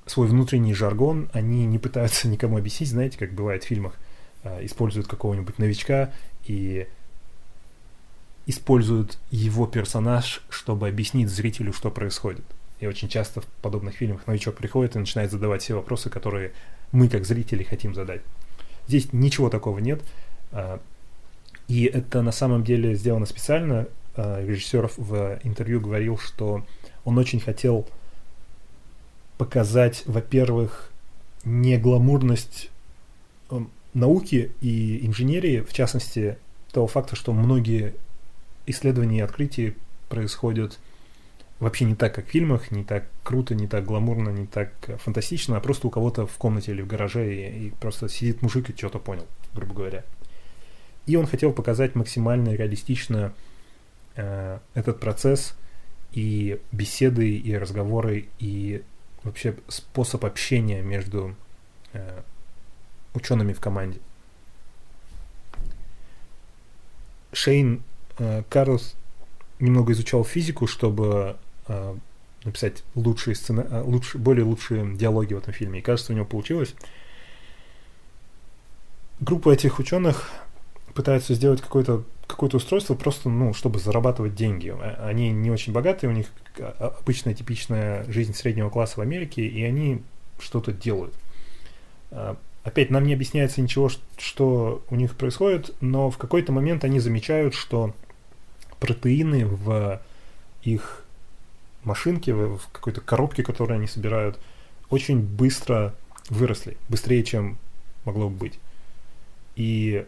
свой 0.10 0.28
внутренний 0.28 0.74
жаргон, 0.74 1.30
они 1.34 1.66
не 1.66 1.78
пытаются 1.78 2.28
никому 2.28 2.58
объяснить, 2.58 2.90
знаете, 2.90 3.18
как 3.18 3.34
бывает 3.34 3.64
в 3.64 3.68
фильмах, 3.68 3.94
а, 4.44 4.64
используют 4.66 5.08
какого-нибудь 5.08 5.60
новичка 5.60 6.12
и 6.46 6.88
используют 8.46 9.20
его 9.30 9.68
персонаж, 9.68 10.42
чтобы 10.50 10.88
объяснить 10.88 11.30
зрителю, 11.30 11.74
что 11.74 11.92
происходит. 11.92 12.46
И 12.80 12.88
очень 12.88 13.10
часто 13.10 13.42
в 13.42 13.46
подобных 13.62 13.96
фильмах 13.96 14.26
новичок 14.26 14.56
приходит 14.56 14.96
и 14.96 15.00
начинает 15.00 15.32
задавать 15.32 15.62
все 15.62 15.76
вопросы, 15.76 16.10
которые 16.10 16.54
мы, 16.92 17.10
как 17.10 17.26
зрители, 17.26 17.64
хотим 17.64 17.94
задать. 17.94 18.22
Здесь 18.88 19.14
ничего 19.14 19.50
такого 19.50 19.80
нет. 19.80 20.02
А, 20.52 20.82
и 21.68 21.84
это 21.84 22.24
на 22.24 22.32
самом 22.32 22.64
деле 22.64 22.96
сделано 22.96 23.28
специально. 23.28 23.88
А, 24.16 24.44
режиссер 24.44 24.90
в 24.98 25.40
интервью 25.44 25.82
говорил, 25.82 26.18
что 26.18 26.66
он 27.04 27.18
очень 27.18 27.40
хотел 27.40 27.88
показать, 29.40 30.04
во-первых, 30.06 30.92
не 31.46 31.78
гламурность 31.78 32.70
эм, 33.50 33.72
науки 33.94 34.52
и 34.60 35.08
инженерии, 35.08 35.62
в 35.62 35.72
частности, 35.72 36.38
того 36.74 36.88
факта, 36.88 37.16
что 37.16 37.32
многие 37.32 37.96
исследования 38.68 39.20
и 39.20 39.22
открытия 39.22 39.76
происходят 40.10 40.78
вообще 41.62 41.86
не 41.86 41.96
так, 41.96 42.14
как 42.14 42.28
в 42.28 42.30
фильмах, 42.30 42.70
не 42.72 42.84
так 42.84 43.06
круто, 43.24 43.56
не 43.56 43.66
так 43.66 43.86
гламурно, 43.86 44.28
не 44.28 44.46
так 44.46 44.74
фантастично, 45.02 45.56
а 45.56 45.62
просто 45.62 45.88
у 45.88 45.90
кого-то 45.90 46.28
в 46.28 46.38
комнате 46.38 46.74
или 46.74 46.82
в 46.82 46.88
гараже 46.88 47.34
и, 47.34 47.68
и 47.68 47.70
просто 47.70 48.10
сидит 48.10 48.42
мужик 48.42 48.70
и 48.70 48.76
что-то 48.76 49.00
понял, 49.00 49.26
грубо 49.54 49.74
говоря. 49.74 50.04
И 51.06 51.16
он 51.16 51.26
хотел 51.26 51.54
показать 51.54 51.96
максимально 51.96 52.50
реалистично 52.50 53.32
э, 54.18 54.60
этот 54.74 55.00
процесс 55.00 55.56
и 56.12 56.60
беседы, 56.74 57.32
и 57.32 57.58
разговоры, 57.58 58.28
и 58.40 58.84
вообще 59.24 59.56
способ 59.68 60.26
общения 60.26 60.82
между 60.82 61.36
э, 61.94 62.22
учеными 63.14 63.54
в 63.54 63.60
команде. 63.60 64.00
Шейн 67.34 67.84
э, 68.18 68.44
Карлс 68.50 68.96
немного 69.60 69.94
изучал 69.94 70.24
физику, 70.24 70.68
чтобы 70.68 71.38
э, 71.68 71.96
написать 72.44 72.84
лучшие 72.96 73.36
сцена... 73.36 73.68
Э, 73.70 73.82
лучше, 73.82 74.18
более 74.18 74.46
лучшие 74.46 74.96
диалоги 74.96 75.34
в 75.34 75.38
этом 75.38 75.54
фильме. 75.54 75.80
И 75.80 75.82
кажется, 75.82 76.14
у 76.14 76.16
него 76.16 76.26
получилось. 76.26 76.74
Группа 79.20 79.52
этих 79.52 79.80
ученых 79.80 80.30
пытаются 80.94 81.34
сделать 81.34 81.62
какое-то 81.62 82.04
какое-то 82.30 82.58
устройство 82.58 82.94
просто, 82.94 83.28
ну, 83.28 83.54
чтобы 83.54 83.80
зарабатывать 83.80 84.36
деньги. 84.36 84.70
А, 84.70 85.08
они 85.08 85.32
не 85.32 85.50
очень 85.50 85.74
богатые, 85.74 86.12
у 86.12 86.14
них 86.14 86.28
а, 86.60 86.96
обычная 87.00 87.34
типичная 87.34 88.06
жизнь 88.10 88.34
среднего 88.34 88.70
класса 88.70 89.00
в 89.00 89.02
Америке, 89.02 89.46
и 89.46 89.64
они 89.64 90.04
что-то 90.40 90.72
делают. 90.72 91.14
А, 92.12 92.38
опять 92.64 92.92
нам 92.92 93.06
не 93.06 93.16
объясняется 93.16 93.62
ничего, 93.62 93.90
что 94.18 94.84
у 94.90 94.96
них 94.96 95.16
происходит, 95.16 95.76
но 95.82 96.12
в 96.12 96.18
какой-то 96.18 96.52
момент 96.52 96.84
они 96.84 97.00
замечают, 97.00 97.56
что 97.56 97.94
протеины 98.80 99.46
в 99.48 100.00
их 100.62 101.04
машинки, 101.84 102.30
в 102.30 102.62
какой-то 102.72 103.02
коробке, 103.02 103.42
которую 103.42 103.78
они 103.78 103.88
собирают, 103.88 104.40
очень 104.90 105.20
быстро 105.20 105.96
выросли, 106.30 106.78
быстрее, 106.90 107.24
чем 107.24 107.58
могло 108.06 108.30
бы 108.30 108.36
быть. 108.36 108.60
И 109.56 110.06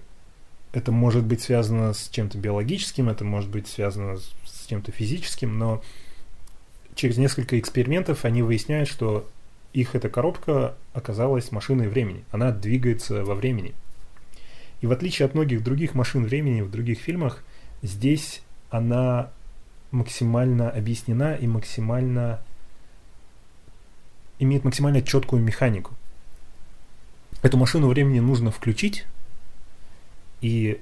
это 0.73 0.91
может 0.91 1.23
быть 1.23 1.41
связано 1.41 1.93
с 1.93 2.09
чем-то 2.09 2.37
биологическим, 2.37 3.09
это 3.09 3.25
может 3.25 3.49
быть 3.49 3.67
связано 3.67 4.17
с 4.17 4.65
чем-то 4.67 4.91
физическим, 4.91 5.57
но 5.57 5.81
через 6.95 7.17
несколько 7.17 7.59
экспериментов 7.59 8.25
они 8.25 8.41
выясняют, 8.41 8.87
что 8.87 9.29
их 9.73 9.95
эта 9.95 10.09
коробка 10.09 10.75
оказалась 10.93 11.51
машиной 11.51 11.87
времени. 11.87 12.23
Она 12.31 12.51
двигается 12.51 13.23
во 13.23 13.35
времени. 13.35 13.73
И 14.81 14.87
в 14.87 14.91
отличие 14.91 15.25
от 15.25 15.33
многих 15.33 15.63
других 15.63 15.93
машин 15.93 16.25
времени 16.25 16.61
в 16.61 16.71
других 16.71 16.99
фильмах, 16.99 17.43
здесь 17.81 18.41
она 18.69 19.29
максимально 19.91 20.69
объяснена 20.69 21.35
и 21.35 21.47
максимально 21.47 22.41
имеет 24.39 24.63
максимально 24.63 25.01
четкую 25.01 25.43
механику. 25.43 25.93
Эту 27.43 27.57
машину 27.57 27.87
времени 27.87 28.19
нужно 28.19 28.51
включить, 28.51 29.05
и 30.41 30.81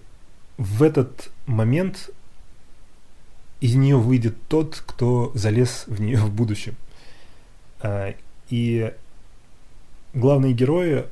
в 0.57 0.83
этот 0.83 1.31
момент 1.45 2.09
из 3.61 3.75
нее 3.75 3.97
выйдет 3.97 4.35
тот, 4.47 4.81
кто 4.85 5.31
залез 5.35 5.85
в 5.87 5.99
нее 6.01 6.17
в 6.17 6.33
будущем. 6.33 6.75
А, 7.81 8.13
и 8.49 8.93
главные 10.13 10.53
герои 10.53 11.05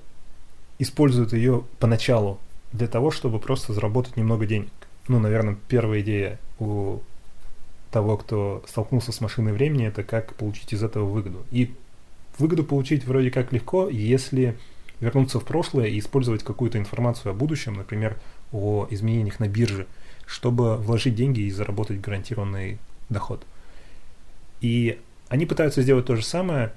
используют 0.79 1.33
ее 1.33 1.63
поначалу 1.79 2.39
для 2.71 2.87
того, 2.87 3.11
чтобы 3.11 3.39
просто 3.39 3.73
заработать 3.73 4.17
немного 4.17 4.45
денег. 4.45 4.69
Ну, 5.07 5.19
наверное, 5.19 5.57
первая 5.67 6.01
идея 6.01 6.39
у 6.59 6.99
того, 7.91 8.17
кто 8.17 8.63
столкнулся 8.67 9.11
с 9.11 9.21
машиной 9.21 9.53
времени, 9.53 9.87
это 9.87 10.03
как 10.03 10.35
получить 10.35 10.73
из 10.73 10.83
этого 10.83 11.05
выгоду. 11.05 11.45
И 11.51 11.73
выгоду 12.37 12.63
получить 12.63 13.05
вроде 13.05 13.31
как 13.31 13.53
легко, 13.53 13.89
если 13.89 14.57
вернуться 14.99 15.39
в 15.39 15.45
прошлое 15.45 15.87
и 15.87 15.99
использовать 15.99 16.43
какую-то 16.43 16.77
информацию 16.77 17.31
о 17.31 17.33
будущем, 17.33 17.75
например, 17.75 18.17
о 18.51 18.87
изменениях 18.89 19.39
на 19.39 19.47
бирже, 19.47 19.87
чтобы 20.25 20.77
вложить 20.77 21.15
деньги 21.15 21.41
и 21.41 21.51
заработать 21.51 22.01
гарантированный 22.01 22.79
доход. 23.09 23.45
И 24.61 24.99
они 25.29 25.45
пытаются 25.45 25.81
сделать 25.81 26.05
то 26.05 26.15
же 26.15 26.23
самое, 26.23 26.73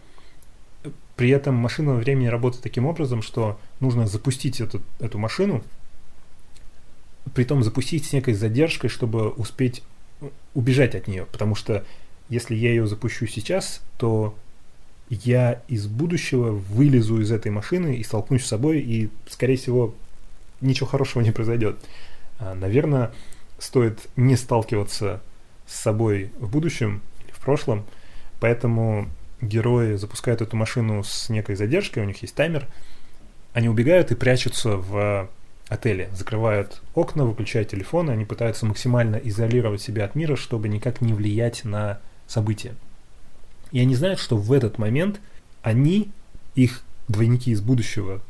при 1.16 1.30
этом 1.30 1.54
машина 1.54 1.94
времени 1.94 2.28
работает 2.28 2.62
таким 2.62 2.86
образом, 2.86 3.22
что 3.22 3.60
нужно 3.80 4.06
запустить 4.06 4.60
эту, 4.60 4.80
эту 5.00 5.18
машину, 5.18 5.62
при 7.34 7.44
том 7.44 7.62
запустить 7.62 8.06
с 8.06 8.12
некой 8.12 8.34
задержкой, 8.34 8.88
чтобы 8.88 9.28
успеть 9.30 9.82
убежать 10.54 10.94
от 10.94 11.08
нее, 11.08 11.26
потому 11.30 11.54
что 11.54 11.84
если 12.28 12.54
я 12.54 12.70
ее 12.70 12.86
запущу 12.86 13.26
сейчас, 13.26 13.82
то 13.98 14.34
я 15.10 15.60
из 15.66 15.86
будущего 15.88 16.52
вылезу 16.52 17.20
из 17.20 17.32
этой 17.32 17.50
машины 17.50 17.96
и 17.96 18.04
столкнусь 18.04 18.44
с 18.44 18.48
собой, 18.48 18.80
и, 18.80 19.10
скорее 19.28 19.56
всего, 19.56 19.94
ничего 20.61 20.86
хорошего 20.86 21.22
не 21.22 21.30
произойдет. 21.30 21.78
А, 22.38 22.54
наверное, 22.54 23.12
стоит 23.58 24.00
не 24.16 24.36
сталкиваться 24.36 25.20
с 25.66 25.74
собой 25.74 26.32
в 26.38 26.50
будущем 26.50 27.02
или 27.24 27.32
в 27.32 27.38
прошлом, 27.38 27.84
поэтому 28.40 29.08
герои 29.40 29.94
запускают 29.96 30.40
эту 30.42 30.56
машину 30.56 31.02
с 31.04 31.28
некой 31.28 31.56
задержкой, 31.56 32.02
у 32.02 32.06
них 32.06 32.20
есть 32.22 32.34
таймер, 32.34 32.66
они 33.52 33.68
убегают 33.68 34.11
и 34.11 34.14
прячутся 34.14 34.76
в 34.76 35.28
отеле, 35.68 36.11
закрывают 36.12 36.82
окна, 36.94 37.24
выключают 37.24 37.68
телефоны, 37.68 38.11
они 38.11 38.24
пытаются 38.24 38.66
максимально 38.66 39.16
изолировать 39.16 39.80
себя 39.80 40.04
от 40.04 40.14
мира, 40.14 40.36
чтобы 40.36 40.68
никак 40.68 41.00
не 41.00 41.14
влиять 41.14 41.64
на 41.64 42.00
события. 42.26 42.74
И 43.70 43.80
они 43.80 43.94
знают, 43.94 44.18
что 44.18 44.36
в 44.36 44.52
этот 44.52 44.78
момент 44.78 45.20
они, 45.62 46.11
их 46.54 46.82
двойники 47.06 47.52
из 47.52 47.61
будущего, 47.61 48.20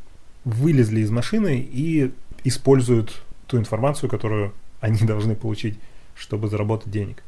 вылезли 0.45 1.01
из 1.01 1.11
машины 1.11 1.59
и 1.61 2.13
используют 2.45 3.23
ту 3.47 3.59
информацию, 3.59 4.09
которую 4.09 4.55
они 4.81 5.01
должны 5.01 5.35
получить, 5.35 5.79
чтобы 6.15 6.49
заработать 6.49 6.91
денег. 6.91 7.23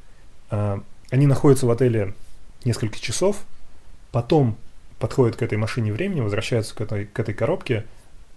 А, 0.51 0.83
они 1.11 1.27
находятся 1.27 1.67
в 1.67 1.71
отеле 1.71 2.15
несколько 2.65 2.99
часов, 2.99 3.45
потом 4.13 4.57
подходят 4.99 5.37
к 5.37 5.43
этой 5.43 5.59
машине 5.59 5.93
времени, 5.93 6.21
возвращаются 6.21 6.75
к 6.75 6.81
этой, 6.81 7.07
к 7.07 7.19
этой 7.19 7.35
коробке, 7.35 7.87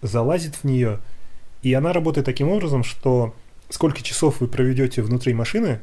залазят 0.01 0.55
в 0.55 0.63
нее, 0.63 0.99
и 1.61 1.73
она 1.73 1.93
работает 1.93 2.25
таким 2.25 2.49
образом, 2.49 2.83
что 2.83 3.35
сколько 3.69 4.01
часов 4.01 4.41
вы 4.41 4.47
проведете 4.47 5.01
внутри 5.01 5.33
машины, 5.33 5.79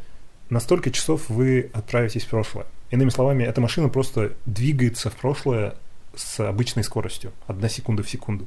на 0.51 0.61
столько 0.61 0.91
часов 0.91 1.29
вы 1.29 1.71
отправитесь 1.73 2.25
в 2.25 2.29
прошлое. 2.29 2.67
Иными 2.91 3.11
словами, 3.11 3.45
эта 3.45 3.61
машина 3.61 3.89
просто 3.89 4.33
двигается 4.45 5.09
в 5.09 5.15
прошлое 5.15 5.77
с 6.15 6.41
обычной 6.41 6.85
скоростью, 6.85 7.33
одна 7.47 7.69
секунда 7.69 8.03
в 8.03 8.11
секунду. 8.11 8.47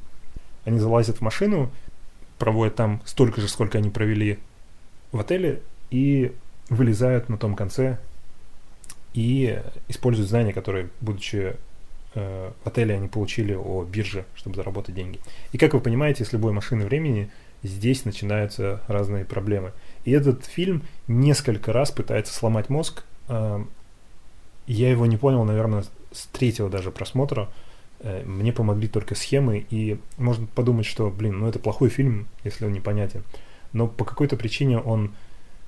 Они 0.66 0.80
залазят 0.80 1.18
в 1.18 1.22
машину, 1.22 1.72
проводят 2.38 2.76
там 2.76 3.02
столько 3.06 3.42
же, 3.42 3.48
сколько 3.48 3.78
они 3.78 3.90
провели 3.90 4.40
в 5.12 5.20
отеле, 5.20 5.62
и 5.92 6.34
вылезают 6.70 7.30
на 7.30 7.38
том 7.38 7.56
конце 7.56 8.00
и 9.14 9.62
используют 9.88 10.30
знания, 10.30 10.52
которые, 10.52 10.90
будучи 11.00 11.56
э, 12.16 12.52
в 12.64 12.68
отеле, 12.68 12.96
они 12.96 13.08
получили 13.08 13.54
о 13.54 13.84
бирже, 13.84 14.26
чтобы 14.36 14.58
заработать 14.58 14.94
деньги. 14.94 15.20
И 15.54 15.58
как 15.58 15.74
вы 15.74 15.80
понимаете, 15.80 16.26
с 16.26 16.34
любой 16.34 16.52
машины 16.52 16.86
времени 16.86 17.30
здесь 17.64 18.04
начинаются 18.04 18.82
разные 18.88 19.24
проблемы. 19.24 19.72
И 20.04 20.12
этот 20.12 20.46
фильм 20.46 20.84
несколько 21.08 21.72
раз 21.72 21.92
пытается 21.92 22.34
сломать 22.34 22.70
мозг, 22.70 23.06
э, 23.30 23.64
я 24.68 24.90
его 24.90 25.06
не 25.06 25.18
понял, 25.18 25.44
наверное, 25.44 25.86
с 26.12 26.26
третьего 26.28 26.70
даже 26.70 26.92
просмотра. 26.92 27.50
Мне 28.26 28.54
помогли 28.54 28.88
только 28.88 29.16
схемы, 29.16 29.66
и 29.70 30.00
можно 30.18 30.48
подумать, 30.48 30.86
что, 30.86 31.10
блин, 31.10 31.40
ну 31.40 31.48
это 31.48 31.60
плохой 31.60 31.90
фильм, 31.90 32.28
если 32.44 32.66
он 32.66 32.74
непонятен. 32.74 33.24
Но 33.74 33.88
по 33.88 34.06
какой-то 34.06 34.38
причине 34.38 34.80
он 34.80 35.14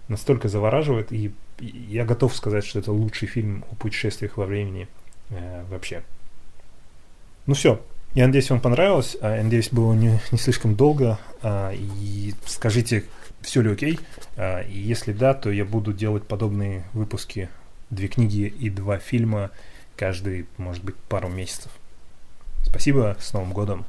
настолько 0.07 0.47
завораживает, 0.47 1.11
и 1.11 1.33
я 1.59 2.05
готов 2.05 2.35
сказать, 2.35 2.65
что 2.65 2.79
это 2.79 2.91
лучший 2.91 3.27
фильм 3.27 3.65
о 3.71 3.75
путешествиях 3.75 4.38
во 4.38 4.45
времени 4.45 4.88
э, 5.29 5.63
вообще. 5.69 6.03
Ну 7.45 7.53
все, 7.53 7.81
я 8.13 8.25
надеюсь, 8.25 8.49
вам 8.49 8.61
понравилось. 8.61 9.17
А, 9.21 9.38
я 9.38 9.43
надеюсь, 9.43 9.69
было 9.71 9.93
не, 9.93 10.19
не 10.31 10.38
слишком 10.38 10.75
долго. 10.75 11.19
А, 11.41 11.71
и 11.73 12.33
скажите, 12.45 13.05
все 13.41 13.61
ли 13.61 13.71
окей. 13.71 13.99
А, 14.35 14.61
и 14.61 14.77
если 14.77 15.13
да, 15.13 15.33
то 15.33 15.51
я 15.51 15.65
буду 15.65 15.93
делать 15.93 16.23
подобные 16.23 16.85
выпуски 16.93 17.49
две 17.89 18.07
книги 18.07 18.53
и 18.59 18.69
два 18.69 18.97
фильма 18.97 19.51
каждый, 19.95 20.47
может 20.57 20.83
быть, 20.83 20.95
пару 20.95 21.29
месяцев. 21.29 21.71
Спасибо, 22.70 23.15
с 23.20 23.32
Новым 23.32 23.53
годом! 23.53 23.88